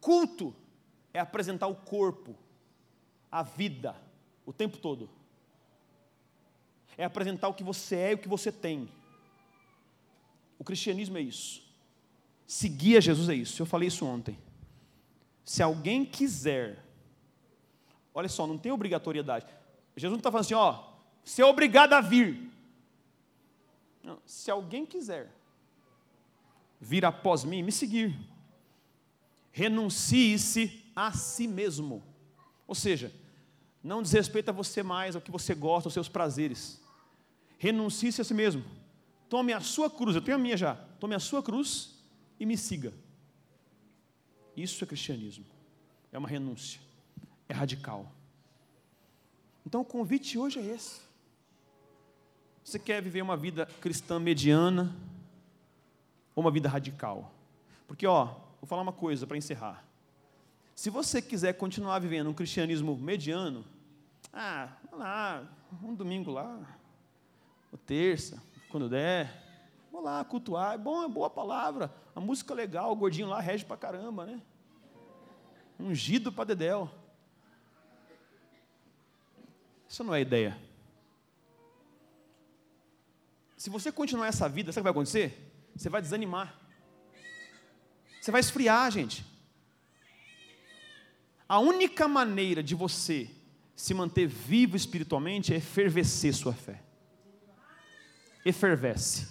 Culto 0.00 0.54
é 1.14 1.20
apresentar 1.20 1.68
o 1.68 1.76
corpo, 1.76 2.36
a 3.30 3.42
vida, 3.42 3.96
o 4.44 4.52
tempo 4.52 4.78
todo. 4.78 5.08
É 6.98 7.04
apresentar 7.04 7.48
o 7.48 7.54
que 7.54 7.62
você 7.62 7.96
é 7.96 8.10
e 8.10 8.14
o 8.14 8.18
que 8.18 8.28
você 8.28 8.50
tem. 8.50 8.88
O 10.58 10.64
cristianismo 10.64 11.18
é 11.18 11.20
isso. 11.20 11.62
Seguir 12.46 12.96
a 12.96 13.00
Jesus 13.00 13.28
é 13.28 13.34
isso. 13.34 13.62
Eu 13.62 13.66
falei 13.66 13.88
isso 13.88 14.04
ontem. 14.04 14.38
Se 15.44 15.62
alguém 15.62 16.04
quiser, 16.04 16.84
olha 18.12 18.28
só, 18.28 18.46
não 18.46 18.58
tem 18.58 18.72
obrigatoriedade. 18.72 19.46
Jesus 19.96 20.10
não 20.10 20.18
está 20.18 20.32
falando 20.32 20.44
assim, 20.44 20.54
ó, 20.54 20.82
você 21.24 21.42
é 21.42 21.46
obrigado 21.46 21.92
a 21.92 22.00
vir. 22.00 22.50
Se 24.24 24.50
alguém 24.50 24.84
quiser 24.86 25.32
vir 26.80 27.04
após 27.04 27.44
mim, 27.44 27.62
me 27.62 27.72
seguir, 27.72 28.16
renuncie-se 29.50 30.84
a 30.94 31.12
si 31.12 31.46
mesmo. 31.48 32.02
Ou 32.66 32.74
seja, 32.74 33.12
não 33.82 34.02
desrespeita 34.02 34.52
você 34.52 34.82
mais 34.82 35.14
ao 35.14 35.22
que 35.22 35.30
você 35.30 35.54
gosta, 35.54 35.88
aos 35.88 35.94
seus 35.94 36.08
prazeres. 36.08 36.80
Renuncie-se 37.58 38.20
a 38.20 38.24
si 38.24 38.34
mesmo. 38.34 38.64
Tome 39.28 39.52
a 39.52 39.60
sua 39.60 39.90
cruz, 39.90 40.14
eu 40.14 40.22
tenho 40.22 40.36
a 40.36 40.40
minha 40.40 40.56
já. 40.56 40.74
Tome 41.00 41.14
a 41.14 41.20
sua 41.20 41.42
cruz 41.42 41.94
e 42.38 42.46
me 42.46 42.56
siga. 42.56 42.92
Isso 44.56 44.82
é 44.82 44.86
cristianismo. 44.86 45.44
É 46.12 46.18
uma 46.18 46.28
renúncia. 46.28 46.80
É 47.48 47.52
radical. 47.52 48.10
Então 49.64 49.80
o 49.80 49.84
convite 49.84 50.38
hoje 50.38 50.58
é 50.58 50.64
esse. 50.64 51.05
Você 52.66 52.80
quer 52.80 53.00
viver 53.00 53.22
uma 53.22 53.36
vida 53.36 53.64
cristã 53.80 54.18
mediana 54.18 54.92
ou 56.34 56.42
uma 56.42 56.50
vida 56.50 56.68
radical? 56.68 57.30
Porque, 57.86 58.04
ó, 58.08 58.24
vou 58.60 58.66
falar 58.66 58.82
uma 58.82 58.92
coisa 58.92 59.24
para 59.24 59.36
encerrar. 59.36 59.84
Se 60.74 60.90
você 60.90 61.22
quiser 61.22 61.52
continuar 61.52 62.00
vivendo 62.00 62.28
um 62.28 62.34
cristianismo 62.34 62.96
mediano, 62.96 63.64
ah, 64.32 64.68
vai 64.90 64.98
lá, 64.98 65.48
um 65.80 65.94
domingo 65.94 66.32
lá, 66.32 66.58
ou 67.70 67.78
terça, 67.78 68.42
quando 68.68 68.88
der, 68.88 69.32
vou 69.92 70.02
lá 70.02 70.24
cultuar, 70.24 70.74
é 70.74 70.78
bom, 70.78 71.04
é 71.04 71.08
boa 71.08 71.30
palavra, 71.30 71.94
a 72.16 72.20
música 72.20 72.52
é 72.52 72.56
legal, 72.56 72.90
o 72.90 72.96
gordinho 72.96 73.28
lá 73.28 73.38
rege 73.38 73.64
pra 73.64 73.76
caramba, 73.76 74.26
né? 74.26 74.42
Ungido 75.78 76.32
para 76.32 76.46
dedéu. 76.46 76.90
Isso 79.88 80.02
não 80.02 80.12
é 80.12 80.20
ideia. 80.20 80.65
Se 83.56 83.70
você 83.70 83.90
continuar 83.90 84.26
essa 84.28 84.48
vida, 84.48 84.72
sabe 84.72 84.80
o 84.80 84.82
que 84.82 84.84
vai 84.84 84.90
acontecer? 84.90 85.52
Você 85.74 85.88
vai 85.88 86.02
desanimar. 86.02 86.54
Você 88.20 88.30
vai 88.30 88.40
esfriar, 88.40 88.90
gente. 88.90 89.24
A 91.48 91.58
única 91.58 92.08
maneira 92.08 92.62
de 92.62 92.74
você 92.74 93.30
se 93.74 93.94
manter 93.94 94.26
vivo 94.26 94.76
espiritualmente 94.76 95.54
é 95.54 95.56
efervescer 95.56 96.34
sua 96.34 96.52
fé. 96.52 96.82
Efervesce. 98.44 99.28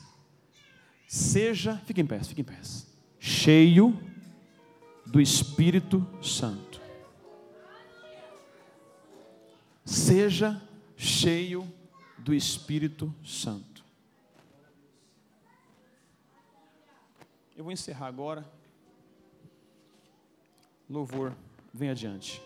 Seja, 1.07 1.77
fique 1.85 2.01
em 2.01 2.05
pé, 2.05 2.23
fique 2.23 2.41
em 2.41 2.43
pé. 2.43 2.59
Cheio 3.19 3.99
do 5.05 5.21
Espírito 5.21 6.07
Santo. 6.21 6.81
Seja 9.83 10.61
cheio 10.97 11.71
do 12.17 12.33
Espírito 12.33 13.13
Santo. 13.23 13.74
Eu 17.55 17.63
vou 17.63 17.71
encerrar 17.71 18.07
agora. 18.07 18.45
Louvor, 20.89 21.33
vem 21.73 21.89
adiante. 21.89 22.41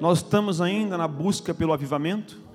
Nós 0.00 0.18
estamos 0.18 0.60
ainda 0.60 0.98
na 0.98 1.06
busca 1.06 1.54
pelo 1.54 1.72
avivamento? 1.72 2.51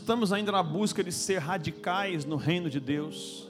Estamos 0.00 0.32
ainda 0.32 0.50
na 0.50 0.62
busca 0.62 1.04
de 1.04 1.12
ser 1.12 1.38
radicais 1.38 2.24
no 2.24 2.36
reino 2.36 2.70
de 2.70 2.80
Deus. 2.80 3.46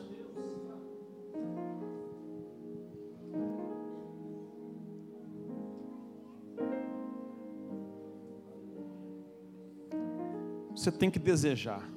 Você 10.75 10.91
tem 10.91 11.09
que 11.09 11.21
desejar 11.21 11.89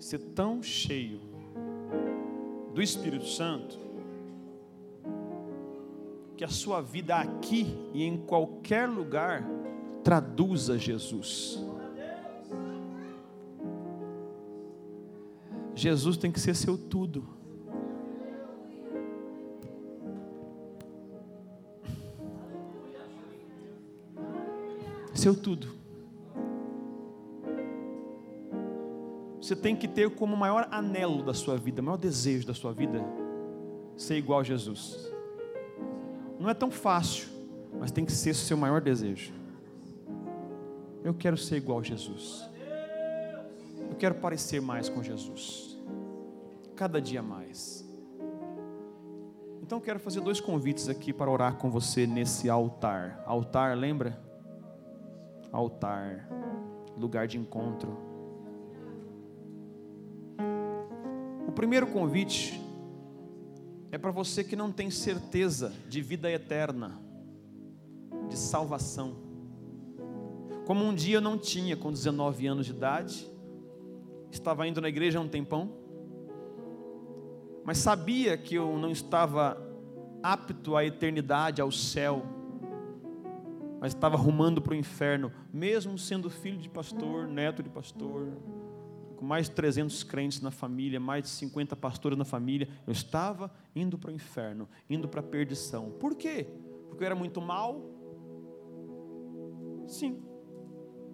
ser 0.00 0.18
tão 0.18 0.60
cheio 0.60 1.20
do 2.74 2.82
Espírito 2.82 3.26
Santo 3.26 3.78
que 6.36 6.44
a 6.44 6.48
sua 6.48 6.80
vida 6.80 7.16
aqui 7.16 7.66
e 7.94 8.02
em 8.02 8.16
qualquer 8.16 8.88
lugar 8.88 9.44
traduza 10.02 10.76
Jesus. 10.76 11.67
Jesus 15.78 16.16
tem 16.16 16.32
que 16.32 16.40
ser 16.40 16.56
seu 16.56 16.76
tudo. 16.76 17.24
Seu 25.14 25.36
tudo. 25.40 25.68
Você 29.40 29.54
tem 29.54 29.76
que 29.76 29.86
ter 29.86 30.10
como 30.10 30.36
maior 30.36 30.66
anelo 30.72 31.22
da 31.22 31.32
sua 31.32 31.56
vida, 31.56 31.80
maior 31.80 31.96
desejo 31.96 32.44
da 32.44 32.54
sua 32.54 32.72
vida, 32.72 33.00
ser 33.96 34.16
igual 34.16 34.40
a 34.40 34.44
Jesus. 34.44 35.08
Não 36.40 36.50
é 36.50 36.54
tão 36.54 36.72
fácil, 36.72 37.28
mas 37.78 37.92
tem 37.92 38.04
que 38.04 38.10
ser 38.10 38.30
o 38.30 38.34
seu 38.34 38.56
maior 38.56 38.80
desejo. 38.80 39.32
Eu 41.04 41.14
quero 41.14 41.36
ser 41.36 41.56
igual 41.56 41.78
a 41.78 41.82
Jesus. 41.84 42.44
Eu 43.88 43.94
quero 43.96 44.16
parecer 44.16 44.60
mais 44.60 44.88
com 44.88 45.04
Jesus 45.04 45.67
cada 46.78 47.02
dia 47.02 47.20
mais. 47.20 47.84
Então 49.60 49.80
quero 49.80 49.98
fazer 49.98 50.20
dois 50.20 50.40
convites 50.40 50.88
aqui 50.88 51.12
para 51.12 51.28
orar 51.28 51.56
com 51.56 51.68
você 51.68 52.06
nesse 52.06 52.48
altar. 52.48 53.20
Altar, 53.26 53.76
lembra? 53.76 54.16
Altar, 55.50 56.28
lugar 56.96 57.26
de 57.26 57.36
encontro. 57.36 57.98
O 61.48 61.50
primeiro 61.50 61.88
convite 61.88 62.62
é 63.90 63.98
para 63.98 64.12
você 64.12 64.44
que 64.44 64.54
não 64.54 64.70
tem 64.70 64.88
certeza 64.88 65.72
de 65.88 66.00
vida 66.00 66.30
eterna, 66.30 66.96
de 68.28 68.38
salvação. 68.38 69.16
Como 70.64 70.84
um 70.84 70.94
dia 70.94 71.16
eu 71.16 71.20
não 71.20 71.36
tinha 71.36 71.76
com 71.76 71.90
19 71.90 72.46
anos 72.46 72.66
de 72.66 72.72
idade, 72.72 73.28
estava 74.30 74.68
indo 74.68 74.80
na 74.80 74.88
igreja 74.88 75.18
há 75.18 75.22
um 75.22 75.28
tempão 75.28 75.87
mas 77.68 77.76
sabia 77.76 78.34
que 78.38 78.54
eu 78.54 78.78
não 78.78 78.90
estava 78.90 79.62
apto 80.22 80.74
à 80.74 80.86
eternidade, 80.86 81.60
ao 81.60 81.70
céu, 81.70 82.24
mas 83.78 83.92
estava 83.92 84.16
rumando 84.16 84.62
para 84.62 84.72
o 84.72 84.74
inferno, 84.74 85.30
mesmo 85.52 85.98
sendo 85.98 86.30
filho 86.30 86.56
de 86.56 86.70
pastor, 86.70 87.28
neto 87.28 87.62
de 87.62 87.68
pastor, 87.68 88.26
com 89.16 89.26
mais 89.26 89.50
de 89.50 89.54
300 89.54 90.02
crentes 90.02 90.40
na 90.40 90.50
família, 90.50 90.98
mais 90.98 91.24
de 91.24 91.28
50 91.28 91.76
pastores 91.76 92.16
na 92.16 92.24
família, 92.24 92.66
eu 92.86 92.92
estava 92.94 93.52
indo 93.76 93.98
para 93.98 94.12
o 94.12 94.14
inferno, 94.14 94.66
indo 94.88 95.06
para 95.06 95.20
a 95.20 95.22
perdição. 95.22 95.90
Por 95.90 96.14
quê? 96.14 96.46
Porque 96.88 97.04
eu 97.04 97.06
era 97.06 97.14
muito 97.14 97.38
mal? 97.38 97.82
Sim, 99.86 100.22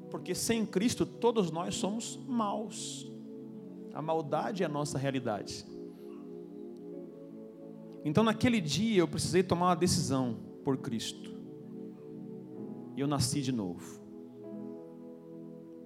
porque 0.09 0.37
sem 0.37 0.65
Cristo 0.65 1.05
todos 1.05 1.51
nós 1.51 1.75
somos 1.75 2.17
maus. 2.29 3.11
A 3.93 4.01
maldade 4.01 4.63
é 4.63 4.67
a 4.67 4.69
nossa 4.69 4.97
realidade. 4.97 5.74
Então 8.05 8.23
naquele 8.23 8.61
dia 8.61 8.99
eu 8.99 9.09
precisei 9.09 9.43
tomar 9.43 9.69
uma 9.69 9.77
decisão 9.77 10.37
por 10.63 10.77
Cristo. 10.77 11.33
E 12.95 13.01
eu 13.01 13.07
nasci 13.07 13.41
de 13.41 13.51
novo. 13.51 13.99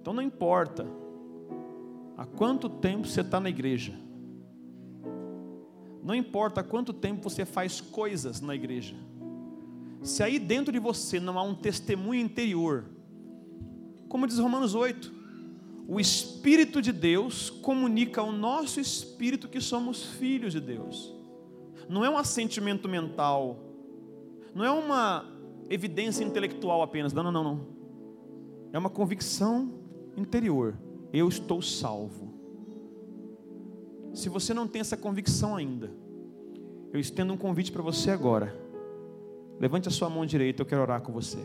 Então 0.01 0.13
não 0.13 0.21
importa 0.21 0.85
há 2.17 2.25
quanto 2.25 2.67
tempo 2.67 3.07
você 3.07 3.21
está 3.21 3.39
na 3.39 3.49
igreja. 3.49 3.97
Não 6.03 6.13
importa 6.13 6.59
há 6.59 6.63
quanto 6.63 6.91
tempo 6.91 7.29
você 7.29 7.45
faz 7.45 7.79
coisas 7.79 8.41
na 8.41 8.53
igreja. 8.53 8.95
Se 10.03 10.21
aí 10.21 10.37
dentro 10.37 10.73
de 10.73 10.79
você 10.79 11.19
não 11.19 11.39
há 11.39 11.43
um 11.43 11.55
testemunho 11.55 12.21
interior, 12.21 12.85
como 14.09 14.27
diz 14.27 14.39
Romanos 14.39 14.75
8, 14.75 15.13
o 15.87 15.99
Espírito 15.99 16.81
de 16.81 16.91
Deus 16.91 17.49
comunica 17.49 18.21
ao 18.21 18.31
nosso 18.31 18.79
espírito 18.79 19.47
que 19.47 19.61
somos 19.61 20.03
filhos 20.03 20.53
de 20.53 20.59
Deus 20.59 21.18
não 21.89 22.05
é 22.05 22.09
um 22.09 22.17
assentimento 22.17 22.87
mental, 22.87 23.57
não 24.53 24.63
é 24.63 24.69
uma 24.69 25.25
evidência 25.69 26.23
intelectual 26.23 26.83
apenas, 26.83 27.11
não, 27.11 27.23
não, 27.23 27.31
não, 27.31 27.43
não. 27.43 27.67
É 28.71 28.77
uma 28.77 28.89
convicção 28.89 29.73
interior. 30.15 30.77
Eu 31.11 31.27
estou 31.27 31.61
salvo. 31.61 32.31
Se 34.13 34.29
você 34.29 34.53
não 34.53 34.67
tem 34.67 34.81
essa 34.81 34.95
convicção 34.95 35.55
ainda, 35.55 35.91
eu 36.93 36.99
estendo 36.99 37.33
um 37.33 37.37
convite 37.37 37.71
para 37.71 37.81
você 37.81 38.11
agora. 38.11 38.55
Levante 39.59 39.87
a 39.87 39.91
sua 39.91 40.09
mão 40.09 40.25
direita, 40.25 40.61
eu 40.61 40.65
quero 40.67 40.81
orar 40.81 41.01
com 41.01 41.11
você. 41.11 41.39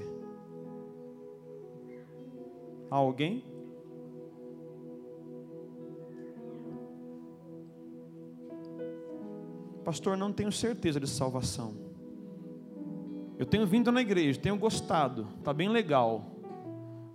Há 2.90 2.97
alguém? 2.97 3.45
Pastor, 9.85 10.16
não 10.16 10.32
tenho 10.32 10.51
certeza 10.51 10.99
de 10.99 11.07
salvação. 11.07 11.74
Eu 13.39 13.45
tenho 13.45 13.66
vindo 13.66 13.93
na 13.93 14.01
igreja, 14.01 14.41
tenho 14.41 14.57
gostado, 14.57 15.28
está 15.39 15.53
bem 15.53 15.68
legal, 15.68 16.24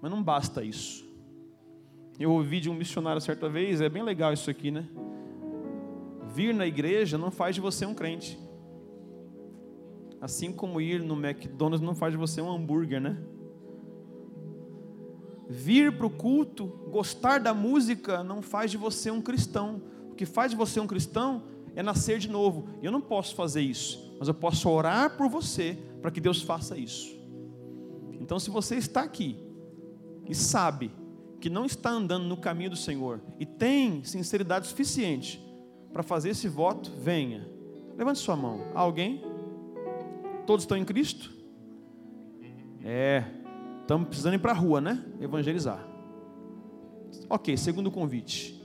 mas 0.02 0.12
não 0.12 0.22
basta 0.22 0.64
isso. 0.64 1.08
Eu 2.20 2.32
ouvi 2.32 2.60
de 2.60 2.70
um 2.70 2.74
missionário 2.74 3.22
certa 3.22 3.50
vez, 3.50 3.82
é 3.82 3.90
bem 3.90 4.04
legal 4.04 4.34
isso 4.34 4.50
aqui, 4.50 4.70
né? 4.70 4.88
Vir 6.36 6.54
na 6.54 6.68
igreja 6.68 7.18
não 7.18 7.32
faz 7.32 7.56
de 7.56 7.62
você 7.62 7.86
um 7.86 7.94
crente. 7.94 8.38
Assim 10.22 10.52
como 10.52 10.82
ir 10.82 11.02
no 11.02 11.16
McDonald's 11.16 11.82
não 11.82 11.96
faz 11.96 12.12
de 12.12 12.18
você 12.18 12.42
um 12.42 12.52
hambúrguer, 12.52 13.00
né? 13.00 13.18
Vir 15.48 15.98
para 15.98 16.06
o 16.06 16.10
culto, 16.10 16.68
gostar 16.92 17.40
da 17.40 17.54
música, 17.54 18.24
não 18.24 18.42
faz 18.42 18.70
de 18.70 18.78
você 18.78 19.10
um 19.10 19.22
cristão. 19.22 19.82
O 20.12 20.14
que 20.14 20.26
faz 20.26 20.52
de 20.52 20.58
você 20.58 20.80
um 20.80 20.86
cristão 20.86 21.44
é 21.80 21.84
nascer 21.84 22.20
de 22.20 22.30
novo. 22.30 22.68
E 22.82 22.86
eu 22.86 22.92
não 22.92 23.00
posso 23.00 23.34
fazer 23.34 23.62
isso, 23.62 24.14
mas 24.20 24.28
eu 24.28 24.34
posso 24.34 24.70
orar 24.70 25.16
por 25.16 25.30
você 25.30 25.78
para 26.02 26.12
que 26.12 26.20
Deus 26.20 26.42
faça 26.42 26.78
isso. 26.78 27.18
Então, 28.20 28.38
se 28.38 28.50
você 28.50 28.76
está 28.76 29.02
aqui 29.02 29.38
e 30.28 30.36
sabe 30.36 30.92
que 31.40 31.50
não 31.50 31.66
está 31.66 31.90
andando 31.90 32.26
no 32.26 32.36
caminho 32.36 32.72
do 32.72 32.76
Senhor 32.76 33.22
e 33.40 33.46
tem 33.46 34.04
sinceridade 34.04 34.68
suficiente 34.68 35.42
para 35.94 36.04
fazer 36.04 36.32
esse 36.32 36.50
voto, 36.50 36.92
venha. 37.02 37.50
Levante 37.98 38.20
sua 38.20 38.36
mão. 38.36 38.60
Alguém? 38.76 39.24
Todos 40.46 40.64
estão 40.64 40.76
em 40.76 40.84
Cristo? 40.84 41.34
É, 42.84 43.24
estamos 43.82 44.10
precisando 44.10 44.34
ir 44.34 44.40
para 44.40 44.52
a 44.52 44.56
rua, 44.56 44.82
né? 44.82 45.02
Evangelizar. 45.22 45.88
Ok, 47.30 47.56
segundo 47.56 47.90
convite. 47.90 48.59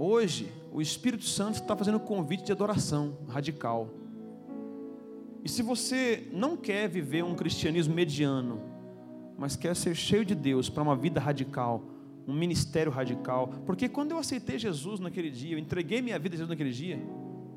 Hoje, 0.00 0.52
o 0.72 0.80
Espírito 0.80 1.24
Santo 1.24 1.54
está 1.54 1.76
fazendo 1.76 1.96
um 1.96 2.00
convite 2.00 2.44
de 2.44 2.52
adoração 2.52 3.18
radical. 3.26 3.90
E 5.44 5.48
se 5.48 5.60
você 5.60 6.28
não 6.32 6.56
quer 6.56 6.88
viver 6.88 7.24
um 7.24 7.34
cristianismo 7.34 7.92
mediano, 7.94 8.62
mas 9.36 9.56
quer 9.56 9.74
ser 9.74 9.96
cheio 9.96 10.24
de 10.24 10.36
Deus 10.36 10.70
para 10.70 10.84
uma 10.84 10.94
vida 10.94 11.18
radical, 11.18 11.82
um 12.28 12.32
ministério 12.32 12.92
radical, 12.92 13.48
porque 13.66 13.88
quando 13.88 14.12
eu 14.12 14.18
aceitei 14.18 14.56
Jesus 14.56 15.00
naquele 15.00 15.30
dia, 15.30 15.56
eu 15.56 15.58
entreguei 15.58 16.00
minha 16.00 16.18
vida 16.18 16.36
a 16.36 16.36
Jesus 16.36 16.48
naquele 16.48 16.70
dia, 16.70 17.02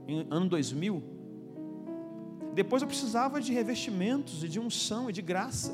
em 0.07 0.25
ano 0.31 0.49
2000, 0.49 1.03
depois 2.55 2.81
eu 2.81 2.87
precisava 2.87 3.39
de 3.39 3.53
revestimentos 3.53 4.43
e 4.43 4.49
de 4.49 4.59
unção 4.59 5.09
e 5.09 5.13
de 5.13 5.21
graça. 5.21 5.71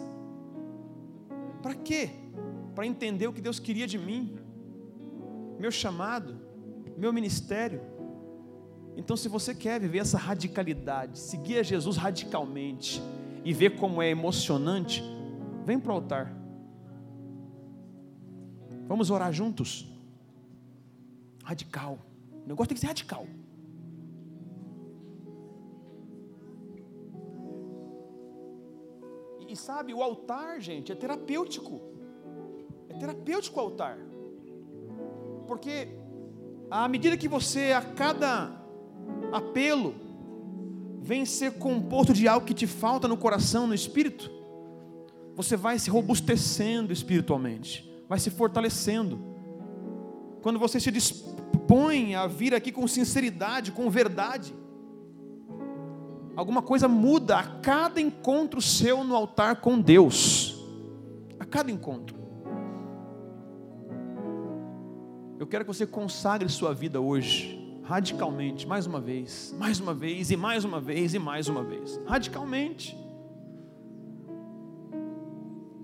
Para 1.62 1.76
quê? 1.76 2.10
Para 2.76 2.86
entender 2.86 3.28
o 3.28 3.34
que 3.34 3.42
Deus 3.42 3.58
queria 3.58 3.88
de 3.88 3.98
mim, 3.98 4.36
meu 5.58 5.72
chamado 5.72 6.47
meu 6.98 7.14
ministério. 7.14 7.82
Então, 8.96 9.16
se 9.16 9.30
você 9.30 9.54
quer 9.54 9.80
viver 9.80 10.00
essa 10.00 10.18
radicalidade, 10.18 11.20
seguir 11.20 11.60
a 11.60 11.64
Jesus 11.64 11.96
radicalmente 11.98 13.02
e 13.46 13.54
ver 13.54 13.78
como 13.78 14.02
é 14.02 14.10
emocionante, 14.10 15.04
vem 15.64 15.80
para 15.80 15.92
o 15.92 15.96
altar. 15.96 16.36
Vamos 18.88 19.12
orar 19.12 19.32
juntos. 19.32 19.88
Radical. 21.44 22.00
O 22.44 22.48
negócio 22.48 22.70
tem 22.70 22.76
que 22.76 22.82
ser 22.82 22.88
radical. 22.88 23.28
E, 29.48 29.56
sabe, 29.56 29.94
o 29.94 30.02
altar, 30.02 30.60
gente, 30.60 30.92
é 30.92 30.96
terapêutico. 30.96 31.80
É 32.90 32.94
terapêutico 32.96 33.60
o 33.60 33.64
altar. 33.64 33.98
Porque 35.48 35.97
à 36.70 36.88
medida 36.88 37.18
que 37.18 37.28
você, 37.28 37.72
a 37.72 37.82
cada 37.82 38.52
apelo, 39.32 39.96
vem 41.02 41.26
ser 41.26 41.54
composto 41.54 42.14
de 42.14 42.28
algo 42.28 42.46
que 42.46 42.54
te 42.54 42.68
falta 42.68 43.08
no 43.08 43.16
coração, 43.16 43.66
no 43.66 43.74
espírito, 43.74 44.30
você 45.36 45.56
vai 45.56 45.80
se 45.80 45.90
robustecendo 45.90 46.92
espiritualmente, 46.92 47.90
vai 48.10 48.20
se 48.20 48.30
fortalecendo. 48.30 49.20
Quando 50.42 50.60
você 50.60 50.80
se 50.80 50.92
dispõe 50.92 52.16
a 52.16 52.28
vir 52.28 52.54
aqui 52.54 52.72
com 52.72 52.88
sinceridade, 52.88 53.72
com 53.72 53.90
verdade, 53.90 54.54
alguma 56.36 56.62
coisa 56.62 56.88
muda 56.88 57.38
a 57.38 57.44
cada 57.44 58.02
encontro 58.02 58.62
seu 58.62 59.04
no 59.04 59.16
altar 59.16 59.62
com 59.62 59.80
Deus. 59.80 60.56
A 61.40 61.46
cada 61.46 61.72
encontro. 61.72 62.17
Eu 65.40 65.46
quero 65.46 65.64
que 65.64 65.68
você 65.68 65.86
consagre 65.86 66.50
sua 66.50 66.74
vida 66.74 67.00
hoje, 67.00 67.80
radicalmente, 67.84 68.68
mais 68.68 68.88
uma 68.88 69.00
vez, 69.00 69.54
mais 69.58 69.80
uma 69.80 69.94
vez, 69.94 70.32
e 70.32 70.36
mais 70.36 70.66
uma 70.66 70.82
vez, 70.82 71.14
e 71.14 71.20
mais 71.20 71.48
uma 71.48 71.64
vez. 71.64 72.00
Radicalmente. 72.08 72.98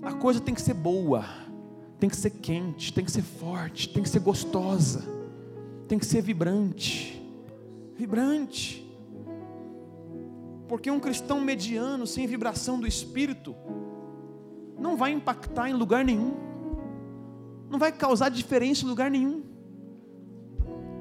A 0.01 0.13
coisa 0.13 0.41
tem 0.41 0.55
que 0.55 0.61
ser 0.61 0.73
boa, 0.73 1.23
tem 1.99 2.09
que 2.09 2.15
ser 2.15 2.31
quente, 2.31 2.91
tem 2.91 3.05
que 3.05 3.11
ser 3.11 3.21
forte, 3.21 3.89
tem 3.89 4.01
que 4.01 4.09
ser 4.09 4.19
gostosa, 4.19 5.03
tem 5.87 5.99
que 5.99 6.05
ser 6.05 6.21
vibrante. 6.21 7.21
Vibrante. 7.95 8.83
Porque 10.67 10.89
um 10.89 10.99
cristão 10.99 11.39
mediano, 11.39 12.07
sem 12.07 12.25
vibração 12.25 12.79
do 12.79 12.87
espírito, 12.87 13.55
não 14.79 14.97
vai 14.97 15.11
impactar 15.11 15.69
em 15.69 15.73
lugar 15.73 16.03
nenhum, 16.03 16.33
não 17.73 17.79
vai 17.79 17.91
causar 17.91 18.29
diferença 18.29 18.85
em 18.85 18.87
lugar 18.87 19.09
nenhum. 19.09 19.41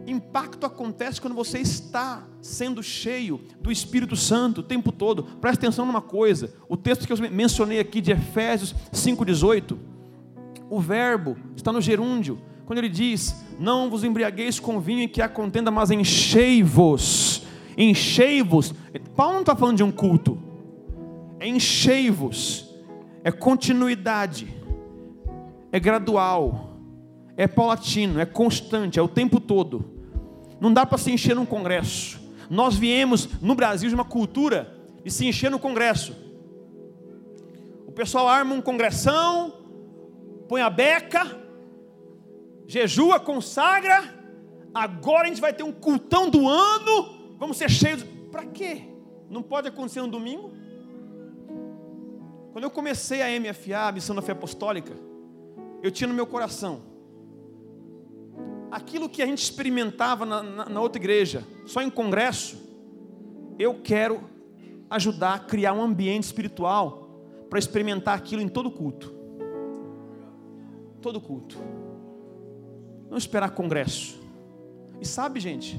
Impacto 0.07 0.65
acontece 0.65 1.21
quando 1.21 1.35
você 1.35 1.59
está 1.59 2.27
sendo 2.41 2.83
cheio 2.83 3.43
do 3.61 3.71
Espírito 3.71 4.17
Santo 4.17 4.63
o 4.63 4.65
tempo 4.65 4.91
todo. 4.91 5.23
Preste 5.23 5.59
atenção 5.59 5.85
numa 5.85 6.01
coisa: 6.01 6.55
o 6.71 6.75
texto 6.75 7.07
que 7.07 7.13
eu 7.13 7.31
mencionei 7.31 7.79
aqui 7.79 8.01
de 8.01 8.11
Efésios 8.11 8.75
5,18, 8.91 9.77
o 10.71 10.81
verbo 10.81 11.37
está 11.55 11.71
no 11.71 11.81
gerúndio, 11.81 12.41
quando 12.65 12.79
ele 12.79 12.89
diz: 12.89 13.45
Não 13.61 13.91
vos 13.91 14.03
embriagueis 14.03 14.59
com 14.59 14.81
vinho 14.81 15.07
que 15.11 15.21
há 15.21 15.29
contenda, 15.29 15.71
mas 15.71 15.91
enchei-vos. 15.91 17.47
Enchei-vos. 17.77 18.75
Paulo 19.15 19.35
não 19.35 19.41
está 19.41 19.55
falando 19.55 19.77
de 19.77 19.83
um 19.83 19.93
culto, 19.93 20.43
é 21.39 21.47
enchei-vos, 21.47 22.75
é 23.23 23.31
continuidade, 23.31 24.62
é 25.73 25.81
gradual, 25.81 26.77
é 27.37 27.49
paulatino, 27.49 28.21
é 28.21 28.27
constante, 28.27 28.99
é 28.99 29.03
o 29.03 29.09
tempo 29.09 29.41
todo. 29.41 29.85
Não 30.61 30.73
dá 30.73 30.85
para 30.85 30.99
se 30.99 31.11
encher 31.11 31.35
num 31.35 31.47
congresso. 31.47 32.21
Nós 32.51 32.77
viemos 32.77 33.29
no 33.41 33.55
Brasil 33.55 33.89
de 33.89 33.95
uma 33.95 34.05
cultura 34.05 34.77
de 35.03 35.11
se 35.11 35.27
encher 35.27 35.51
no 35.51 35.59
congresso. 35.59 36.15
O 37.87 37.93
pessoal 37.93 38.29
arma 38.29 38.55
um 38.55 38.61
congressão, 38.61 39.53
põe 40.47 40.61
a 40.61 40.69
beca, 40.69 41.39
jejua, 42.67 43.19
consagra. 43.19 44.21
Agora 44.75 45.23
a 45.23 45.27
gente 45.27 45.41
vai 45.41 45.53
ter 45.53 45.63
um 45.63 45.73
cultão 45.73 46.29
do 46.29 46.47
ano. 46.47 47.37
Vamos 47.39 47.57
ser 47.57 47.71
cheios. 47.71 48.05
Para 48.31 48.45
quê? 48.45 48.83
Não 49.29 49.43
pode 49.43 49.69
acontecer 49.69 50.01
um 50.03 50.09
domingo? 50.09 50.53
Quando 52.53 52.65
eu 52.65 52.71
comecei 52.71 53.23
a 53.23 53.41
MFA, 53.41 53.89
a 53.89 53.93
Missão 53.93 54.15
da 54.15 54.23
Fé 54.23 54.33
Apostólica, 54.33 54.93
eu 55.83 55.91
tinha 55.91 56.09
no 56.09 56.15
meu 56.15 56.27
coração 56.27 56.93
aquilo 58.73 59.07
que 59.07 59.23
a 59.23 59.27
gente 59.27 59.43
experimentava 59.43 60.25
na, 60.25 60.43
na, 60.43 60.69
na 60.71 60.81
outra 60.81 60.99
igreja, 60.99 61.47
só 61.67 61.83
em 61.83 61.91
congresso, 61.91 62.57
eu 63.59 63.75
quero 63.83 64.25
ajudar 64.89 65.35
a 65.35 65.39
criar 65.39 65.75
um 65.75 65.83
ambiente 65.83 66.25
espiritual 66.25 67.47
para 67.51 67.59
experimentar 67.59 68.17
aquilo 68.17 68.41
em 68.41 68.49
todo 68.49 68.71
culto. 68.71 69.15
Todo 71.03 71.21
culto. 71.21 71.59
Não 73.11 73.19
esperar 73.19 73.51
congresso. 73.51 74.19
E 74.99 75.07
sabe, 75.07 75.39
gente, 75.39 75.79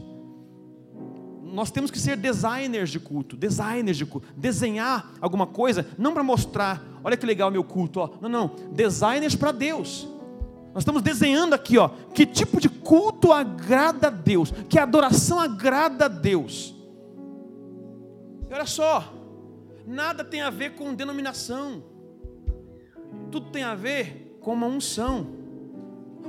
nós 1.42 1.72
temos 1.72 1.90
que 1.90 1.98
ser 1.98 2.16
designers 2.16 2.92
de 2.92 3.00
culto, 3.00 3.36
designers 3.36 3.98
de 3.98 4.06
culto, 4.06 4.28
desenhar 4.38 5.14
alguma 5.20 5.48
coisa, 5.48 5.88
não 5.98 6.14
para 6.14 6.24
mostrar, 6.24 6.84
olha 7.04 7.18
que 7.18 7.26
legal 7.26 7.52
meu 7.52 7.64
culto, 7.64 8.00
ó. 8.00 8.10
não, 8.22 8.30
não, 8.30 8.52
designers 8.72 9.36
para 9.36 9.52
Deus. 9.52 10.08
Nós 10.74 10.82
estamos 10.82 11.04
desenhando 11.04 11.54
aqui, 11.54 11.78
ó, 11.78 11.90
que 12.14 12.26
tipo 12.26 12.60
de 12.60 12.68
culto 12.68 13.32
agrada 13.32 14.08
a 14.08 14.10
Deus, 14.10 14.52
que 14.68 14.80
adoração 14.80 15.40
agrada 15.40 16.06
a 16.06 16.08
Deus. 16.08 16.74
E 18.50 18.54
olha 18.54 18.66
só, 18.66 19.14
nada 19.86 20.24
tem 20.24 20.42
a 20.42 20.50
ver 20.50 20.74
com 20.76 20.96
denominação, 20.96 21.84
tudo 23.32 23.52
tem 23.52 23.64
a 23.64 23.76
ver 23.76 24.38
com 24.42 24.54
uma 24.54 24.66
unção. 24.66 25.28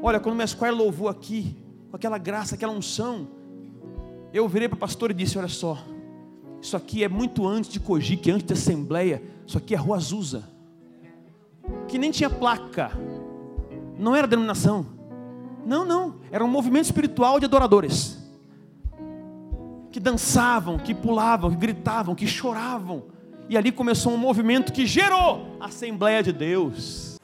Olha, 0.02 0.20
quando 0.20 0.34
o 0.34 0.38
Mesquire 0.38 0.70
louvou 0.70 1.08
aqui, 1.08 1.56
com 1.90 1.96
aquela 1.96 2.18
graça, 2.18 2.54
aquela 2.54 2.72
unção, 2.72 3.28
eu 4.32 4.46
virei 4.46 4.68
para 4.68 4.76
o 4.76 4.80
pastor 4.80 5.10
e 5.10 5.14
disse: 5.14 5.38
Olha 5.38 5.48
só, 5.48 5.78
isso 6.60 6.76
aqui 6.76 7.02
é 7.02 7.08
muito 7.08 7.46
antes 7.46 7.70
de 7.70 7.80
Cogic, 7.80 8.30
antes 8.30 8.46
de 8.46 8.52
Assembleia, 8.52 9.22
isso 9.46 9.56
aqui 9.56 9.74
é 9.74 9.78
Rua 9.78 9.96
Azusa, 9.96 10.44
que 11.88 11.98
nem 11.98 12.10
tinha 12.10 12.30
placa 12.30 12.90
não 13.98 14.14
era 14.14 14.26
denominação. 14.26 14.86
Não, 15.64 15.84
não. 15.84 16.16
Era 16.30 16.44
um 16.44 16.48
movimento 16.48 16.84
espiritual 16.84 17.38
de 17.38 17.46
adoradores. 17.46 18.18
Que 19.90 20.00
dançavam, 20.00 20.78
que 20.78 20.94
pulavam, 20.94 21.50
que 21.50 21.56
gritavam, 21.56 22.14
que 22.14 22.26
choravam. 22.26 23.04
E 23.48 23.56
ali 23.56 23.70
começou 23.70 24.12
um 24.12 24.18
movimento 24.18 24.72
que 24.72 24.86
gerou 24.86 25.56
a 25.60 25.66
Assembleia 25.66 26.22
de 26.22 26.32
Deus. 26.32 27.16